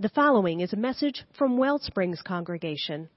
The 0.00 0.08
following 0.08 0.58
is 0.58 0.72
a 0.72 0.76
message 0.76 1.22
from 1.38 1.56
Wellsprings 1.56 2.20
Congregation. 2.20 3.08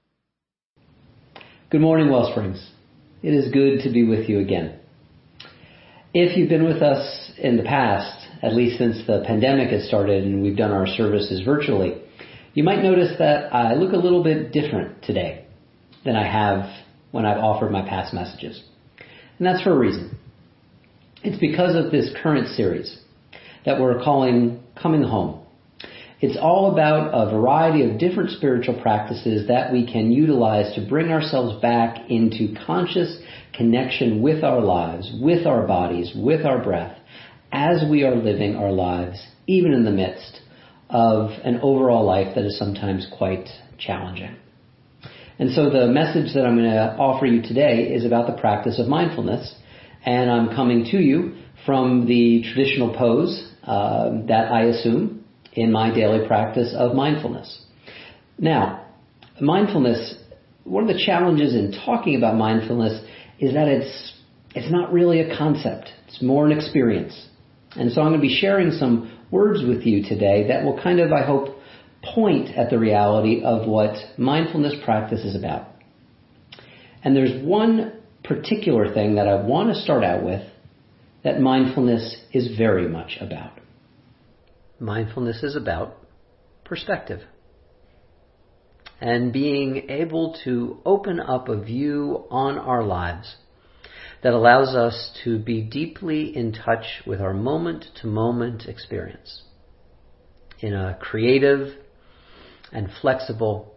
Good 1.70 1.80
morning, 1.80 2.06
Wellsprings. 2.06 2.64
It 3.20 3.34
is 3.34 3.50
good 3.52 3.80
to 3.80 3.90
be 3.90 4.04
with 4.04 4.28
you 4.28 4.38
again. 4.38 4.78
If 6.14 6.36
you've 6.36 6.48
been 6.48 6.64
with 6.64 6.80
us 6.80 7.32
in 7.36 7.56
the 7.56 7.64
past, 7.64 8.28
at 8.44 8.54
least 8.54 8.78
since 8.78 9.04
the 9.08 9.24
pandemic 9.26 9.70
has 9.70 9.88
started 9.88 10.22
and 10.22 10.40
we've 10.40 10.56
done 10.56 10.70
our 10.70 10.86
services 10.86 11.42
virtually, 11.44 12.00
you 12.54 12.62
might 12.62 12.80
notice 12.80 13.18
that 13.18 13.52
I 13.52 13.74
look 13.74 13.92
a 13.92 13.96
little 13.96 14.22
bit 14.22 14.52
different 14.52 15.02
today 15.02 15.46
than 16.04 16.14
I 16.14 16.30
have 16.30 16.70
when 17.10 17.26
I've 17.26 17.42
offered 17.42 17.72
my 17.72 17.82
past 17.82 18.14
messages. 18.14 18.62
And 19.38 19.48
that's 19.48 19.64
for 19.64 19.72
a 19.72 19.78
reason. 19.78 20.16
It's 21.24 21.40
because 21.40 21.74
of 21.74 21.90
this 21.90 22.14
current 22.22 22.46
series 22.54 23.00
that 23.66 23.80
we're 23.80 24.00
calling 24.00 24.62
Coming 24.80 25.02
Home. 25.02 25.44
It's 26.20 26.36
all 26.36 26.72
about 26.72 27.10
a 27.14 27.30
variety 27.30 27.84
of 27.84 27.98
different 27.98 28.30
spiritual 28.30 28.80
practices 28.80 29.46
that 29.46 29.72
we 29.72 29.86
can 29.86 30.10
utilize 30.10 30.74
to 30.74 30.84
bring 30.84 31.12
ourselves 31.12 31.62
back 31.62 32.10
into 32.10 32.56
conscious 32.66 33.18
connection 33.54 34.20
with 34.20 34.42
our 34.42 34.60
lives, 34.60 35.12
with 35.20 35.46
our 35.46 35.64
bodies, 35.64 36.12
with 36.16 36.44
our 36.44 36.62
breath, 36.62 36.98
as 37.52 37.84
we 37.88 38.02
are 38.02 38.16
living 38.16 38.56
our 38.56 38.72
lives, 38.72 39.24
even 39.46 39.72
in 39.72 39.84
the 39.84 39.92
midst 39.92 40.40
of 40.90 41.30
an 41.44 41.60
overall 41.62 42.04
life 42.04 42.34
that 42.34 42.44
is 42.44 42.58
sometimes 42.58 43.06
quite 43.16 43.48
challenging. 43.78 44.34
And 45.38 45.52
so 45.52 45.70
the 45.70 45.86
message 45.86 46.34
that 46.34 46.44
I'm 46.44 46.56
going 46.56 46.70
to 46.70 46.96
offer 46.98 47.26
you 47.26 47.42
today 47.42 47.92
is 47.94 48.04
about 48.04 48.26
the 48.26 48.40
practice 48.40 48.80
of 48.80 48.88
mindfulness, 48.88 49.54
and 50.04 50.28
I'm 50.28 50.48
coming 50.48 50.84
to 50.90 50.98
you 50.98 51.36
from 51.64 52.06
the 52.06 52.42
traditional 52.42 52.92
pose 52.92 53.52
uh, 53.62 54.10
that 54.26 54.50
I 54.50 54.64
assume 54.64 55.17
in 55.60 55.72
my 55.72 55.92
daily 55.94 56.26
practice 56.26 56.74
of 56.76 56.94
mindfulness. 56.94 57.64
Now, 58.38 58.86
mindfulness, 59.40 60.14
one 60.64 60.88
of 60.88 60.94
the 60.94 61.02
challenges 61.04 61.54
in 61.54 61.72
talking 61.84 62.16
about 62.16 62.36
mindfulness 62.36 63.04
is 63.38 63.54
that 63.54 63.68
it's, 63.68 64.12
it's 64.54 64.70
not 64.70 64.92
really 64.92 65.20
a 65.20 65.36
concept. 65.36 65.90
It's 66.06 66.22
more 66.22 66.46
an 66.46 66.52
experience. 66.52 67.28
And 67.72 67.92
so 67.92 68.00
I'm 68.00 68.08
going 68.08 68.20
to 68.20 68.26
be 68.26 68.38
sharing 68.40 68.70
some 68.72 69.18
words 69.30 69.62
with 69.66 69.82
you 69.82 70.02
today 70.02 70.48
that 70.48 70.64
will 70.64 70.80
kind 70.80 71.00
of, 71.00 71.12
I 71.12 71.24
hope, 71.24 71.56
point 72.02 72.56
at 72.56 72.70
the 72.70 72.78
reality 72.78 73.42
of 73.42 73.66
what 73.68 73.96
mindfulness 74.16 74.74
practice 74.84 75.24
is 75.24 75.36
about. 75.36 75.68
And 77.02 77.16
there's 77.16 77.44
one 77.44 78.00
particular 78.24 78.92
thing 78.92 79.16
that 79.16 79.28
I 79.28 79.42
want 79.42 79.74
to 79.74 79.80
start 79.80 80.04
out 80.04 80.24
with 80.24 80.42
that 81.24 81.40
mindfulness 81.40 82.16
is 82.32 82.56
very 82.56 82.88
much 82.88 83.18
about. 83.20 83.52
Mindfulness 84.80 85.42
is 85.42 85.56
about 85.56 85.96
perspective 86.64 87.20
and 89.00 89.32
being 89.32 89.90
able 89.90 90.36
to 90.44 90.78
open 90.84 91.20
up 91.20 91.48
a 91.48 91.60
view 91.60 92.24
on 92.30 92.58
our 92.58 92.82
lives 92.82 93.36
that 94.22 94.32
allows 94.32 94.74
us 94.74 95.16
to 95.24 95.38
be 95.38 95.62
deeply 95.62 96.36
in 96.36 96.52
touch 96.52 97.02
with 97.06 97.20
our 97.20 97.34
moment 97.34 97.86
to 98.00 98.06
moment 98.06 98.66
experience 98.66 99.42
in 100.60 100.74
a 100.74 100.98
creative 101.00 101.74
and 102.72 102.88
flexible 103.00 103.74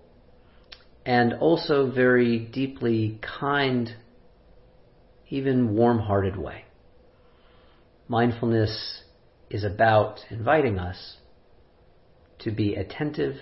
and 1.05 1.33
also 1.33 1.89
very 1.89 2.39
deeply 2.39 3.19
kind, 3.21 3.95
even 5.29 5.75
warm 5.75 5.99
hearted 5.99 6.35
way. 6.35 6.65
Mindfulness 8.07 9.03
is 9.51 9.63
about 9.63 10.19
inviting 10.29 10.79
us 10.79 11.17
to 12.39 12.51
be 12.51 12.75
attentive 12.75 13.35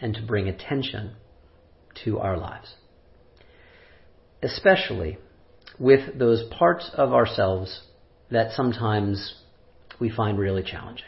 and 0.00 0.14
to 0.14 0.22
bring 0.22 0.48
attention 0.48 1.12
to 2.04 2.18
our 2.18 2.36
lives. 2.36 2.74
Especially 4.42 5.18
with 5.78 6.18
those 6.18 6.44
parts 6.56 6.90
of 6.94 7.12
ourselves 7.12 7.82
that 8.30 8.52
sometimes 8.52 9.34
we 9.98 10.10
find 10.10 10.38
really 10.38 10.62
challenging. 10.62 11.06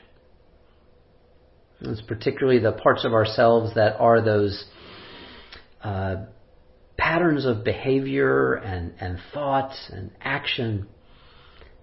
It's 1.80 2.00
particularly 2.00 2.58
the 2.58 2.72
parts 2.72 3.04
of 3.04 3.12
ourselves 3.12 3.74
that 3.74 3.96
are 4.00 4.22
those 4.22 4.64
uh, 5.82 6.16
patterns 6.96 7.44
of 7.44 7.64
behavior 7.64 8.54
and, 8.54 8.94
and 8.98 9.18
thought 9.34 9.74
and 9.90 10.10
action 10.20 10.88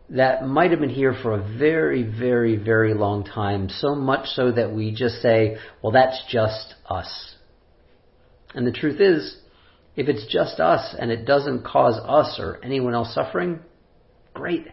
that 0.09 0.45
might 0.45 0.71
have 0.71 0.79
been 0.79 0.89
here 0.89 1.15
for 1.21 1.33
a 1.33 1.57
very, 1.57 2.03
very, 2.03 2.55
very 2.55 2.93
long 2.93 3.23
time, 3.23 3.69
so 3.69 3.95
much 3.95 4.27
so 4.27 4.51
that 4.51 4.73
we 4.73 4.93
just 4.93 5.21
say, 5.21 5.57
well, 5.81 5.91
that's 5.91 6.21
just 6.29 6.75
us. 6.87 7.35
And 8.53 8.67
the 8.67 8.71
truth 8.71 8.99
is, 8.99 9.37
if 9.95 10.07
it's 10.07 10.25
just 10.31 10.59
us 10.59 10.95
and 10.97 11.11
it 11.11 11.25
doesn't 11.25 11.63
cause 11.63 11.99
us 12.03 12.39
or 12.39 12.59
anyone 12.63 12.93
else 12.93 13.13
suffering, 13.13 13.59
great. 14.33 14.67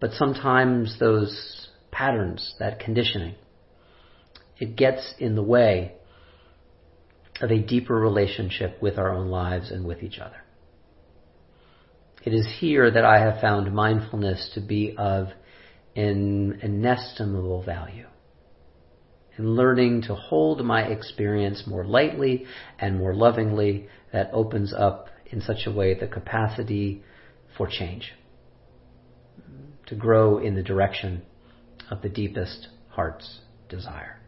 But 0.00 0.12
sometimes 0.12 0.98
those 0.98 1.68
patterns, 1.90 2.54
that 2.58 2.80
conditioning, 2.80 3.34
it 4.58 4.76
gets 4.76 5.14
in 5.18 5.34
the 5.34 5.42
way 5.42 5.92
of 7.40 7.50
a 7.50 7.58
deeper 7.58 7.94
relationship 7.94 8.80
with 8.80 8.98
our 8.98 9.12
own 9.12 9.28
lives 9.28 9.70
and 9.70 9.84
with 9.84 10.02
each 10.02 10.18
other. 10.18 10.43
It 12.24 12.32
is 12.32 12.46
here 12.58 12.90
that 12.90 13.04
I 13.04 13.18
have 13.18 13.40
found 13.42 13.74
mindfulness 13.74 14.50
to 14.54 14.60
be 14.60 14.94
of 14.96 15.28
an 15.94 16.58
inestimable 16.62 17.62
value. 17.62 18.06
In 19.36 19.54
learning 19.54 20.02
to 20.02 20.14
hold 20.14 20.64
my 20.64 20.84
experience 20.84 21.64
more 21.66 21.84
lightly 21.84 22.46
and 22.78 22.98
more 22.98 23.14
lovingly, 23.14 23.88
that 24.12 24.30
opens 24.32 24.72
up 24.72 25.08
in 25.26 25.42
such 25.42 25.66
a 25.66 25.70
way 25.70 25.92
the 25.92 26.06
capacity 26.06 27.02
for 27.58 27.68
change. 27.68 28.12
To 29.88 29.94
grow 29.94 30.38
in 30.38 30.54
the 30.54 30.62
direction 30.62 31.22
of 31.90 32.00
the 32.00 32.08
deepest 32.08 32.68
heart's 32.88 33.40
desire. 33.68 34.18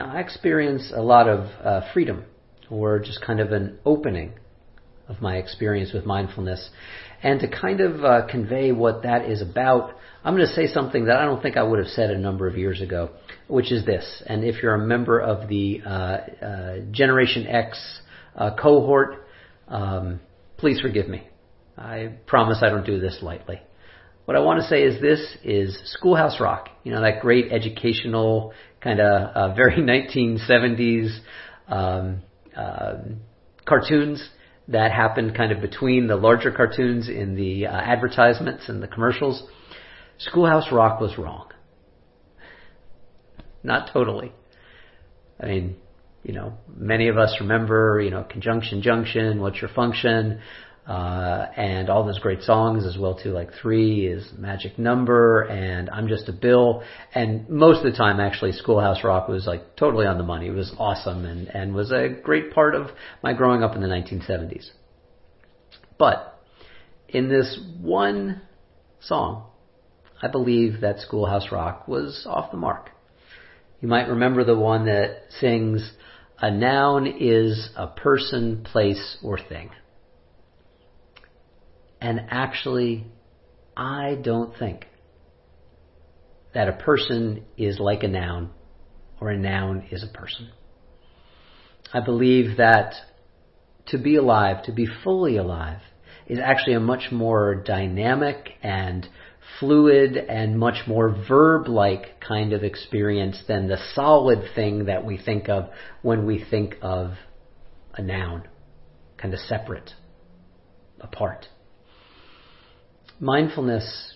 Now, 0.00 0.14
I 0.14 0.20
experience 0.20 0.92
a 0.94 1.02
lot 1.02 1.28
of 1.28 1.40
uh, 1.62 1.92
freedom 1.92 2.24
or 2.70 2.98
just 2.98 3.24
kind 3.24 3.40
of 3.40 3.52
an 3.52 3.78
opening 3.84 4.34
of 5.08 5.20
my 5.20 5.36
experience 5.36 5.92
with 5.92 6.06
mindfulness. 6.06 6.70
And 7.22 7.40
to 7.40 7.48
kind 7.48 7.80
of 7.80 8.04
uh, 8.04 8.26
convey 8.26 8.72
what 8.72 9.02
that 9.02 9.30
is 9.30 9.42
about, 9.42 9.94
I'm 10.24 10.34
going 10.34 10.46
to 10.46 10.52
say 10.52 10.66
something 10.66 11.06
that 11.06 11.16
I 11.16 11.24
don't 11.24 11.42
think 11.42 11.56
I 11.56 11.62
would 11.62 11.78
have 11.78 11.88
said 11.88 12.10
a 12.10 12.18
number 12.18 12.46
of 12.46 12.56
years 12.56 12.80
ago, 12.80 13.10
which 13.48 13.70
is 13.70 13.84
this. 13.84 14.22
And 14.26 14.44
if 14.44 14.62
you're 14.62 14.74
a 14.74 14.86
member 14.86 15.20
of 15.20 15.48
the 15.48 15.82
uh, 15.84 15.88
uh, 15.90 16.76
Generation 16.90 17.46
X 17.46 18.00
uh, 18.34 18.54
cohort, 18.60 19.26
um, 19.68 20.20
please 20.56 20.80
forgive 20.80 21.08
me. 21.08 21.26
I 21.76 22.14
promise 22.26 22.58
I 22.62 22.70
don't 22.70 22.86
do 22.86 23.00
this 23.00 23.18
lightly. 23.20 23.60
What 24.24 24.36
I 24.36 24.40
want 24.40 24.62
to 24.62 24.66
say 24.68 24.82
is 24.82 25.00
this 25.02 25.36
is 25.42 25.78
Schoolhouse 25.84 26.40
Rock. 26.40 26.70
You 26.82 26.92
know, 26.92 27.02
that 27.02 27.20
great 27.20 27.52
educational 27.52 28.54
kind 28.80 29.00
of 29.00 29.06
uh, 29.06 29.54
very 29.54 29.76
1970s 29.76 31.18
um, 31.68 32.22
uh, 32.56 32.94
cartoons 33.64 34.28
that 34.68 34.92
happened 34.92 35.36
kind 35.36 35.52
of 35.52 35.60
between 35.60 36.06
the 36.06 36.16
larger 36.16 36.50
cartoons 36.50 37.08
in 37.08 37.34
the 37.34 37.66
uh, 37.66 37.70
advertisements 37.70 38.68
and 38.68 38.82
the 38.82 38.88
commercials. 38.88 39.42
Schoolhouse 40.18 40.72
Rock 40.72 41.00
was 41.00 41.18
wrong. 41.18 41.50
Not 43.62 43.90
totally. 43.92 44.32
I 45.40 45.46
mean, 45.46 45.76
you 46.22 46.32
know, 46.32 46.54
many 46.74 47.08
of 47.08 47.18
us 47.18 47.36
remember, 47.40 48.00
you 48.00 48.10
know, 48.10 48.24
Conjunction 48.24 48.82
Junction, 48.82 49.40
What's 49.40 49.60
Your 49.60 49.70
Function, 49.70 50.40
uh, 50.86 51.46
and 51.56 51.88
all 51.88 52.04
those 52.04 52.18
great 52.18 52.42
songs 52.42 52.84
as 52.84 52.98
well 52.98 53.14
too. 53.14 53.30
Like 53.30 53.50
three 53.60 54.06
is 54.06 54.28
magic 54.36 54.78
number, 54.78 55.42
and 55.42 55.88
I'm 55.88 56.08
just 56.08 56.28
a 56.28 56.32
bill. 56.32 56.82
And 57.14 57.48
most 57.48 57.78
of 57.78 57.90
the 57.90 57.96
time, 57.96 58.20
actually, 58.20 58.52
Schoolhouse 58.52 59.02
Rock 59.02 59.28
was 59.28 59.46
like 59.46 59.76
totally 59.76 60.06
on 60.06 60.18
the 60.18 60.24
money. 60.24 60.48
It 60.48 60.54
was 60.54 60.74
awesome 60.78 61.24
and 61.24 61.48
and 61.48 61.74
was 61.74 61.90
a 61.90 62.08
great 62.22 62.52
part 62.52 62.74
of 62.74 62.88
my 63.22 63.32
growing 63.32 63.62
up 63.62 63.74
in 63.74 63.80
the 63.80 63.88
1970s. 63.88 64.70
But 65.96 66.38
in 67.08 67.28
this 67.28 67.58
one 67.80 68.42
song, 69.00 69.46
I 70.20 70.28
believe 70.28 70.82
that 70.82 71.00
Schoolhouse 71.00 71.50
Rock 71.50 71.88
was 71.88 72.26
off 72.28 72.50
the 72.50 72.56
mark. 72.58 72.90
You 73.80 73.88
might 73.88 74.08
remember 74.08 74.44
the 74.44 74.56
one 74.56 74.84
that 74.84 75.22
sings, 75.40 75.92
"A 76.40 76.50
noun 76.50 77.06
is 77.06 77.70
a 77.74 77.86
person, 77.86 78.64
place, 78.64 79.16
or 79.22 79.38
thing." 79.38 79.70
And 82.04 82.26
actually, 82.28 83.06
I 83.74 84.18
don't 84.20 84.54
think 84.58 84.84
that 86.52 86.68
a 86.68 86.74
person 86.74 87.46
is 87.56 87.78
like 87.80 88.02
a 88.02 88.08
noun 88.08 88.50
or 89.22 89.30
a 89.30 89.38
noun 89.38 89.88
is 89.90 90.04
a 90.04 90.14
person. 90.14 90.50
I 91.94 92.00
believe 92.00 92.58
that 92.58 92.92
to 93.86 93.96
be 93.96 94.16
alive, 94.16 94.64
to 94.64 94.72
be 94.72 94.86
fully 95.02 95.38
alive, 95.38 95.80
is 96.26 96.38
actually 96.38 96.74
a 96.74 96.80
much 96.80 97.10
more 97.10 97.54
dynamic 97.54 98.50
and 98.62 99.08
fluid 99.58 100.18
and 100.18 100.58
much 100.58 100.86
more 100.86 101.08
verb-like 101.26 102.20
kind 102.20 102.52
of 102.52 102.62
experience 102.64 103.42
than 103.48 103.66
the 103.66 103.78
solid 103.94 104.44
thing 104.54 104.84
that 104.84 105.06
we 105.06 105.16
think 105.16 105.48
of 105.48 105.70
when 106.02 106.26
we 106.26 106.44
think 106.50 106.76
of 106.82 107.12
a 107.94 108.02
noun, 108.02 108.46
kind 109.16 109.32
of 109.32 109.40
separate, 109.40 109.92
apart. 111.00 111.46
Mindfulness, 113.20 114.14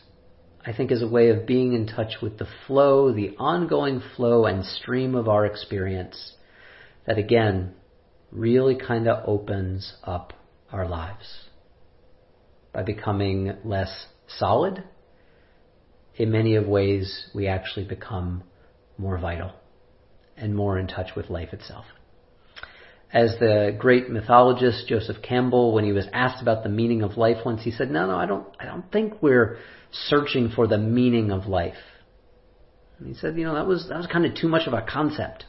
I 0.66 0.72
think, 0.72 0.90
is 0.90 1.02
a 1.02 1.08
way 1.08 1.30
of 1.30 1.46
being 1.46 1.72
in 1.72 1.86
touch 1.86 2.16
with 2.20 2.38
the 2.38 2.48
flow, 2.66 3.12
the 3.12 3.36
ongoing 3.38 4.02
flow 4.16 4.44
and 4.44 4.64
stream 4.64 5.14
of 5.14 5.28
our 5.28 5.46
experience 5.46 6.32
that 7.06 7.18
again 7.18 7.74
really 8.30 8.76
kind 8.76 9.08
of 9.08 9.26
opens 9.26 9.94
up 10.04 10.32
our 10.72 10.86
lives 10.86 11.48
by 12.72 12.82
becoming 12.82 13.56
less 13.64 14.06
solid. 14.26 14.82
In 16.16 16.30
many 16.30 16.56
of 16.56 16.66
ways, 16.66 17.30
we 17.34 17.46
actually 17.46 17.86
become 17.86 18.42
more 18.98 19.18
vital 19.18 19.52
and 20.36 20.54
more 20.54 20.78
in 20.78 20.86
touch 20.86 21.14
with 21.16 21.30
life 21.30 21.52
itself. 21.52 21.86
As 23.12 23.36
the 23.38 23.74
great 23.78 24.10
mythologist 24.10 24.86
Joseph 24.86 25.22
Campbell, 25.22 25.72
when 25.72 25.84
he 25.84 25.92
was 25.92 26.06
asked 26.12 26.42
about 26.42 26.62
the 26.62 26.68
meaning 26.68 27.02
of 27.02 27.16
life 27.16 27.38
once, 27.44 27.62
he 27.62 27.70
said, 27.70 27.90
no, 27.90 28.06
no, 28.06 28.16
I 28.16 28.26
don't, 28.26 28.46
I 28.60 28.66
don't 28.66 28.90
think 28.92 29.22
we're 29.22 29.58
searching 29.90 30.50
for 30.50 30.66
the 30.66 30.76
meaning 30.76 31.30
of 31.30 31.46
life. 31.46 31.78
And 32.98 33.08
he 33.08 33.14
said, 33.14 33.38
you 33.38 33.44
know, 33.44 33.54
that 33.54 33.66
was, 33.66 33.88
that 33.88 33.96
was 33.96 34.06
kind 34.06 34.26
of 34.26 34.34
too 34.34 34.48
much 34.48 34.66
of 34.66 34.74
a 34.74 34.82
concept. 34.82 35.46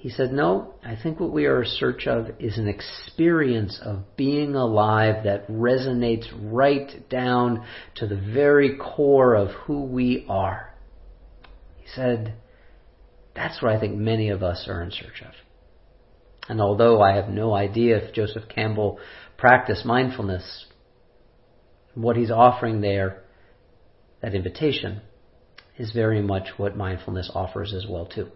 He 0.00 0.08
said, 0.08 0.32
No, 0.32 0.76
I 0.82 0.96
think 0.96 1.20
what 1.20 1.30
we 1.30 1.44
are 1.44 1.62
in 1.62 1.68
search 1.68 2.06
of 2.06 2.28
is 2.38 2.56
an 2.56 2.68
experience 2.68 3.78
of 3.84 4.16
being 4.16 4.54
alive 4.54 5.24
that 5.24 5.46
resonates 5.46 6.24
right 6.34 7.06
down 7.10 7.66
to 7.96 8.06
the 8.06 8.16
very 8.16 8.78
core 8.78 9.34
of 9.34 9.48
who 9.50 9.82
we 9.84 10.24
are. 10.26 10.74
He 11.76 11.86
said, 11.94 12.32
That's 13.36 13.60
what 13.60 13.76
I 13.76 13.78
think 13.78 13.94
many 13.94 14.30
of 14.30 14.42
us 14.42 14.64
are 14.68 14.82
in 14.82 14.90
search 14.90 15.20
of. 15.20 15.34
And 16.48 16.60
although 16.60 17.00
I 17.00 17.14
have 17.14 17.28
no 17.28 17.54
idea 17.54 17.98
if 17.98 18.14
Joseph 18.14 18.48
Campbell 18.48 18.98
practiced 19.36 19.84
mindfulness, 19.84 20.66
what 21.94 22.16
he's 22.16 22.30
offering 22.30 22.80
there, 22.80 23.22
that 24.22 24.34
invitation, 24.34 25.00
is 25.78 25.92
very 25.92 26.22
much 26.22 26.48
what 26.56 26.76
mindfulness 26.76 27.30
offers 27.34 27.72
as 27.74 27.86
well 27.88 28.06
too. 28.06 28.30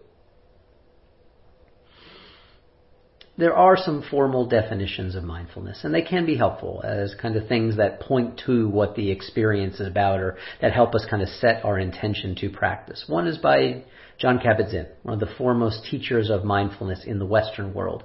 There 3.37 3.55
are 3.55 3.75
some 3.75 4.01
formal 4.09 4.47
definitions 4.47 5.15
of 5.15 5.23
mindfulness, 5.23 5.83
and 5.83 5.93
they 5.93 6.01
can 6.01 6.25
be 6.25 6.37
helpful 6.37 6.81
as 6.85 7.13
kind 7.21 7.35
of 7.35 7.47
things 7.47 7.75
that 7.75 7.99
point 7.99 8.41
to 8.45 8.69
what 8.69 8.95
the 8.95 9.11
experience 9.11 9.79
is 9.79 9.87
about 9.87 10.21
or 10.21 10.37
that 10.61 10.71
help 10.71 10.95
us 10.95 11.05
kind 11.09 11.21
of 11.21 11.27
set 11.27 11.65
our 11.65 11.77
intention 11.77 12.35
to 12.35 12.49
practice. 12.49 13.03
One 13.07 13.27
is 13.27 13.37
by 13.37 13.83
Jon 14.17 14.39
Kabat-Zinn, 14.39 14.87
one 15.03 15.15
of 15.15 15.19
the 15.19 15.35
foremost 15.35 15.85
teachers 15.91 16.29
of 16.29 16.45
mindfulness 16.45 17.03
in 17.05 17.19
the 17.19 17.25
Western 17.25 17.73
world. 17.73 18.03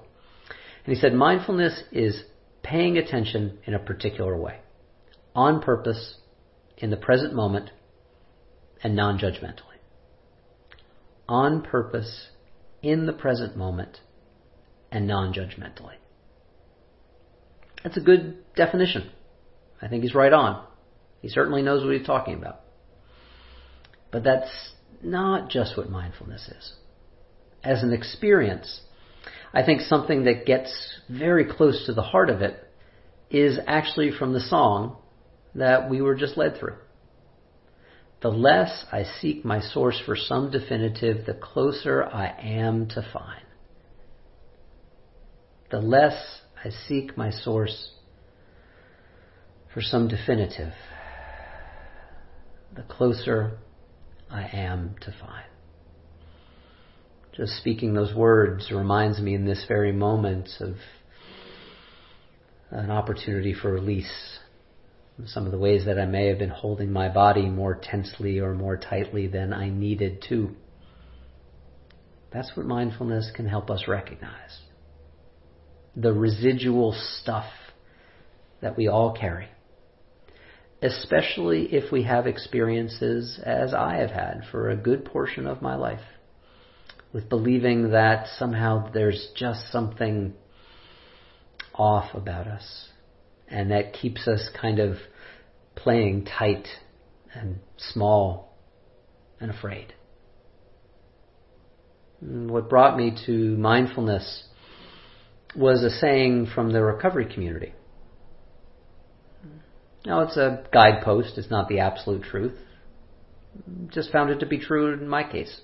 And 0.85 0.95
he 0.95 1.01
said 1.01 1.15
mindfulness 1.15 1.85
is 1.93 2.25
paying 2.63 2.99
attention 2.99 3.59
in 3.65 3.75
a 3.75 3.79
particular 3.79 4.37
way, 4.37 4.59
on 5.35 5.63
purpose, 5.63 6.17
in 6.77 6.91
the 6.91 6.97
present 6.97 7.35
moment, 7.35 7.71
and 8.83 8.97
non-judgmentally. 8.97 9.79
On 11.29 11.63
purpose, 11.63 12.31
in 12.83 13.07
the 13.07 13.13
present 13.13 13.57
moment, 13.57 14.01
and 14.91 15.07
non-judgmentally. 15.07 15.95
That's 17.83 17.97
a 17.97 18.01
good 18.01 18.45
definition. 18.55 19.11
I 19.81 19.89
think 19.89 20.03
he's 20.03 20.15
right 20.15 20.33
on. 20.33 20.65
He 21.21 21.29
certainly 21.29 21.63
knows 21.63 21.85
what 21.85 21.97
he's 21.97 22.07
talking 22.07 22.35
about. 22.35 22.61
But 24.11 24.25
that's 24.25 24.73
not 25.03 25.49
just 25.51 25.77
what 25.77 25.91
mindfulness 25.91 26.49
is. 26.49 26.75
As 27.63 27.83
an 27.83 27.93
experience, 27.93 28.81
I 29.53 29.65
think 29.65 29.83
something 29.83 30.25
that 30.25 30.47
gets 30.47 30.73
very 31.09 31.45
close 31.45 31.87
to 31.87 31.95
the 31.95 32.03
heart 32.03 32.31
of 32.31 32.43
it 32.43 32.57
is 33.31 33.59
actually 33.67 34.11
from 34.11 34.33
the 34.33 34.41
song 34.41 34.97
that 35.55 35.89
we 35.89 36.01
were 36.01 36.15
just 36.15 36.37
led 36.37 36.59
through. 36.59 36.77
The 38.23 38.29
less 38.29 38.85
I 38.93 39.05
seek 39.21 39.45
my 39.45 39.61
source 39.61 40.01
for 40.05 40.17
some 40.17 40.51
definitive, 40.51 41.25
the 41.25 41.35
closer 41.35 42.05
I 42.05 42.35
am 42.39 42.89
to 42.89 43.07
find 43.13 43.45
the 45.71 45.79
less 45.79 46.41
I 46.65 46.71
seek 46.71 47.17
my 47.17 47.31
source 47.31 47.93
for 49.73 49.81
some 49.81 50.09
definitive, 50.09 50.73
the 52.75 52.83
closer 52.83 53.59
I 54.29 54.49
am 54.53 54.97
to 55.03 55.13
find. 55.13 55.47
Just 57.37 57.53
speaking 57.59 57.95
those 57.95 58.15
words 58.15 58.71
reminds 58.73 59.21
me 59.21 59.35
in 59.35 59.45
this 59.45 59.65
very 59.69 59.93
moment 59.93 60.51
of 60.61 60.75
an 62.71 62.91
opportunity 62.91 63.55
for 63.55 63.73
release. 63.73 64.39
Some 65.27 65.47
of 65.47 65.53
the 65.53 65.59
ways 65.59 65.85
that 65.85 65.99
I 65.99 66.07
may 66.07 66.27
have 66.29 66.39
been 66.39 66.51
holding 66.51 66.93
my 66.93 67.09
body 67.09 67.47
more 67.47 67.79
tensely 67.81 68.41
or 68.41 68.55
more 68.55 68.77
tightly 68.77 69.29
than 69.29 69.53
I 69.53 69.71
needed 69.71 70.25
to. 70.29 70.51
That's 72.33 72.57
what 72.57 72.67
mindfulness 72.67 73.31
can 73.35 73.47
help 73.47 73.71
us 73.71 73.85
recognize 73.87 74.59
the 75.97 76.13
residual 76.13 76.93
stuff 76.93 77.51
that 78.61 78.77
we 78.77 78.89
all 78.89 79.17
carry. 79.19 79.49
Especially 80.83 81.75
if 81.75 81.93
we 81.93 82.05
have 82.05 82.27
experiences 82.27 83.39
as 83.43 83.75
I 83.75 83.97
have 83.97 84.11
had 84.11 84.43
for 84.51 84.71
a 84.71 84.77
good 84.77 85.05
portion 85.05 85.47
of 85.47 85.61
my 85.61 85.77
life 85.77 86.01
with 87.13 87.29
believing 87.29 87.91
that 87.91 88.27
somehow 88.39 88.91
there's 88.93 89.29
just 89.37 89.71
something 89.71 90.33
off 91.75 92.15
about 92.15 92.47
us 92.47 92.89
and 93.49 93.71
that 93.71 93.93
keeps 93.93 94.29
us 94.29 94.49
kind 94.61 94.79
of 94.79 94.97
playing 95.75 96.25
tight 96.25 96.69
and 97.35 97.59
small 97.77 98.57
and 99.41 99.51
afraid. 99.51 99.93
What 102.21 102.69
brought 102.69 102.97
me 102.97 103.17
to 103.27 103.33
mindfulness 103.57 104.45
was 105.55 105.83
a 105.83 105.91
saying 105.91 106.49
from 106.55 106.73
the 106.73 106.83
recovery 106.83 107.33
community. 107.33 107.73
Now, 110.07 110.21
it's 110.23 110.37
a 110.37 110.65
guidepost, 110.73 111.37
it's 111.37 111.51
not 111.51 111.69
the 111.69 111.81
absolute 111.81 112.23
truth. 112.23 112.57
Just 113.89 114.13
found 114.13 114.31
it 114.31 114.41
to 114.41 114.47
be 114.47 114.59
true 114.59 114.93
in 114.93 115.09
my 115.09 115.25
case. 115.25 115.61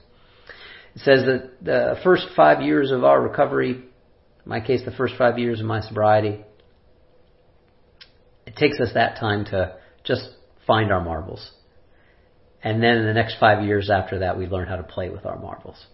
It 0.94 1.00
says 1.00 1.24
that 1.26 1.50
the 1.62 1.96
first 2.02 2.26
five 2.34 2.62
years 2.62 2.90
of 2.90 3.04
our 3.04 3.20
recovery, 3.20 3.70
in 3.72 3.82
my 4.44 4.60
case, 4.60 4.82
the 4.84 4.90
first 4.90 5.14
five 5.16 5.38
years 5.38 5.60
of 5.60 5.66
my 5.66 5.80
sobriety, 5.80 6.44
it 8.46 8.56
takes 8.56 8.80
us 8.80 8.90
that 8.94 9.18
time 9.18 9.44
to 9.46 9.76
just 10.04 10.28
find 10.66 10.92
our 10.92 11.02
marbles. 11.02 11.52
And 12.62 12.82
then 12.82 12.96
in 12.98 13.06
the 13.06 13.12
next 13.12 13.38
five 13.38 13.64
years 13.64 13.90
after 13.90 14.20
that, 14.20 14.36
we 14.36 14.46
learn 14.46 14.66
how 14.66 14.76
to 14.76 14.82
play 14.82 15.08
with 15.08 15.24
our 15.24 15.38
marbles. 15.38 15.86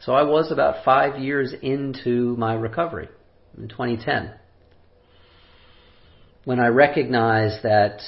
So 0.00 0.12
I 0.12 0.22
was 0.22 0.52
about 0.52 0.84
five 0.84 1.18
years 1.20 1.54
into 1.62 2.36
my 2.36 2.54
recovery 2.54 3.08
in 3.56 3.68
2010 3.68 4.34
when 6.46 6.60
I 6.60 6.68
recognized 6.68 7.64
that 7.64 8.00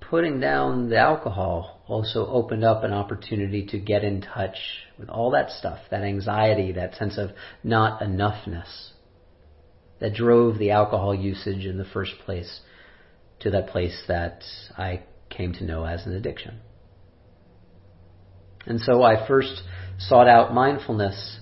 putting 0.00 0.40
down 0.40 0.88
the 0.88 0.98
alcohol 0.98 1.80
also 1.86 2.26
opened 2.26 2.64
up 2.64 2.82
an 2.82 2.92
opportunity 2.92 3.64
to 3.66 3.78
get 3.78 4.02
in 4.02 4.20
touch 4.20 4.56
with 4.98 5.08
all 5.08 5.30
that 5.30 5.50
stuff, 5.50 5.78
that 5.92 6.02
anxiety, 6.02 6.72
that 6.72 6.96
sense 6.96 7.16
of 7.16 7.30
not 7.62 8.00
enoughness 8.00 8.90
that 10.00 10.14
drove 10.14 10.58
the 10.58 10.72
alcohol 10.72 11.14
usage 11.14 11.64
in 11.64 11.78
the 11.78 11.84
first 11.84 12.12
place 12.24 12.60
to 13.38 13.50
that 13.50 13.68
place 13.68 14.02
that 14.08 14.42
I 14.76 15.04
came 15.28 15.52
to 15.52 15.64
know 15.64 15.84
as 15.84 16.06
an 16.06 16.12
addiction. 16.12 16.58
And 18.66 18.80
so 18.80 19.04
I 19.04 19.28
first 19.28 19.62
sought 20.00 20.28
out 20.28 20.54
mindfulness 20.54 21.38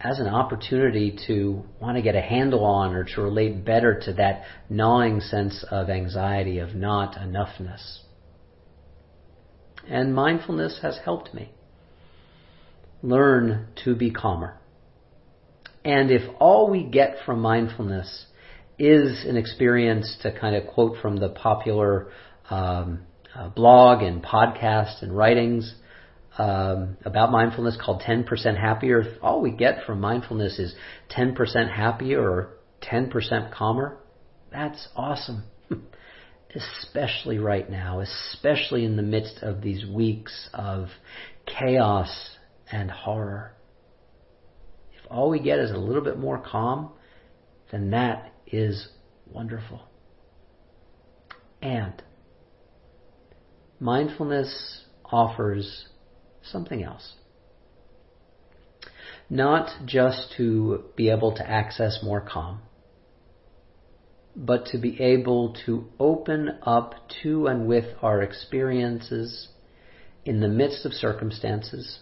as 0.00 0.18
an 0.18 0.26
opportunity 0.26 1.18
to 1.26 1.62
want 1.80 1.96
to 1.96 2.02
get 2.02 2.14
a 2.14 2.20
handle 2.20 2.64
on 2.64 2.94
or 2.94 3.04
to 3.04 3.22
relate 3.22 3.64
better 3.64 3.98
to 4.00 4.12
that 4.14 4.42
gnawing 4.68 5.20
sense 5.20 5.64
of 5.70 5.88
anxiety, 5.88 6.58
of 6.58 6.74
not 6.74 7.14
enoughness. 7.14 8.00
And 9.88 10.14
mindfulness 10.14 10.80
has 10.82 10.98
helped 11.04 11.32
me 11.32 11.52
learn 13.02 13.68
to 13.84 13.94
be 13.94 14.10
calmer. 14.10 14.58
And 15.84 16.10
if 16.10 16.22
all 16.40 16.68
we 16.68 16.82
get 16.82 17.18
from 17.24 17.40
mindfulness 17.40 18.26
is 18.78 19.24
an 19.24 19.36
experience 19.36 20.18
to 20.22 20.36
kind 20.36 20.56
of 20.56 20.66
quote 20.66 21.00
from 21.00 21.16
the 21.16 21.28
popular 21.28 22.08
um, 22.50 23.02
uh, 23.34 23.48
blog 23.48 24.02
and 24.02 24.22
podcast 24.22 25.02
and 25.02 25.16
writings, 25.16 25.74
um, 26.38 26.96
about 27.04 27.30
mindfulness 27.30 27.78
called 27.82 28.02
10% 28.02 28.26
happier. 28.60 29.16
All 29.22 29.40
we 29.40 29.50
get 29.50 29.84
from 29.86 30.00
mindfulness 30.00 30.58
is 30.58 30.74
10% 31.16 31.36
happier 31.74 32.20
or 32.20 32.56
10% 32.82 33.52
calmer, 33.52 33.98
that's 34.52 34.88
awesome. 34.94 35.44
especially 36.54 37.38
right 37.38 37.68
now, 37.68 38.00
especially 38.00 38.84
in 38.84 38.96
the 38.96 39.02
midst 39.02 39.42
of 39.42 39.60
these 39.60 39.84
weeks 39.86 40.48
of 40.54 40.88
chaos 41.46 42.30
and 42.70 42.90
horror. 42.90 43.54
If 44.92 45.10
all 45.10 45.30
we 45.30 45.40
get 45.40 45.58
is 45.58 45.70
a 45.70 45.76
little 45.76 46.02
bit 46.02 46.18
more 46.18 46.38
calm, 46.38 46.92
then 47.70 47.90
that 47.90 48.32
is 48.46 48.88
wonderful. 49.30 49.82
And 51.60 52.02
mindfulness 53.80 54.84
offers 55.04 55.86
something 56.50 56.82
else. 56.82 57.14
Not 59.28 59.70
just 59.84 60.34
to 60.36 60.84
be 60.96 61.10
able 61.10 61.34
to 61.36 61.48
access 61.48 61.98
more 62.02 62.20
calm, 62.20 62.60
but 64.36 64.66
to 64.66 64.78
be 64.78 65.00
able 65.00 65.54
to 65.64 65.88
open 65.98 66.58
up 66.62 66.94
to 67.22 67.46
and 67.46 67.66
with 67.66 67.86
our 68.02 68.22
experiences 68.22 69.48
in 70.24 70.40
the 70.40 70.48
midst 70.48 70.84
of 70.84 70.92
circumstances, 70.92 72.00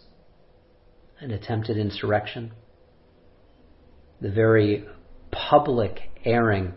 an 1.20 1.30
attempted 1.30 1.76
insurrection, 1.76 2.52
the 4.20 4.30
very 4.30 4.84
public 5.30 6.10
airing 6.24 6.72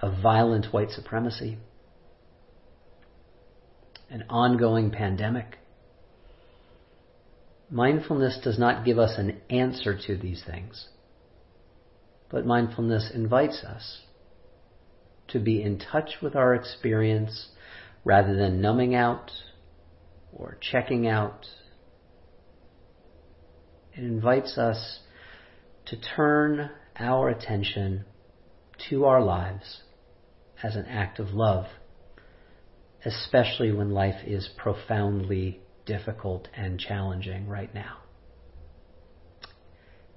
of 0.00 0.14
violent 0.22 0.66
white 0.72 0.90
supremacy, 0.90 1.58
an 4.10 4.24
ongoing 4.28 4.90
pandemic. 4.90 5.58
Mindfulness 7.72 8.38
does 8.44 8.58
not 8.58 8.84
give 8.84 8.98
us 8.98 9.16
an 9.16 9.40
answer 9.48 9.98
to 10.06 10.14
these 10.14 10.44
things, 10.44 10.88
but 12.30 12.44
mindfulness 12.44 13.10
invites 13.14 13.64
us 13.64 14.02
to 15.28 15.38
be 15.38 15.62
in 15.62 15.78
touch 15.78 16.16
with 16.20 16.36
our 16.36 16.54
experience 16.54 17.48
rather 18.04 18.36
than 18.36 18.60
numbing 18.60 18.94
out 18.94 19.30
or 20.34 20.58
checking 20.60 21.08
out. 21.08 21.46
It 23.94 24.04
invites 24.04 24.58
us 24.58 25.00
to 25.86 25.96
turn 25.98 26.68
our 26.98 27.30
attention 27.30 28.04
to 28.90 29.06
our 29.06 29.22
lives 29.22 29.80
as 30.62 30.76
an 30.76 30.84
act 30.84 31.18
of 31.18 31.30
love, 31.30 31.64
especially 33.06 33.72
when 33.72 33.92
life 33.92 34.22
is 34.26 34.50
profoundly 34.58 35.61
difficult 35.86 36.48
and 36.54 36.78
challenging 36.78 37.48
right 37.48 37.72
now. 37.74 37.98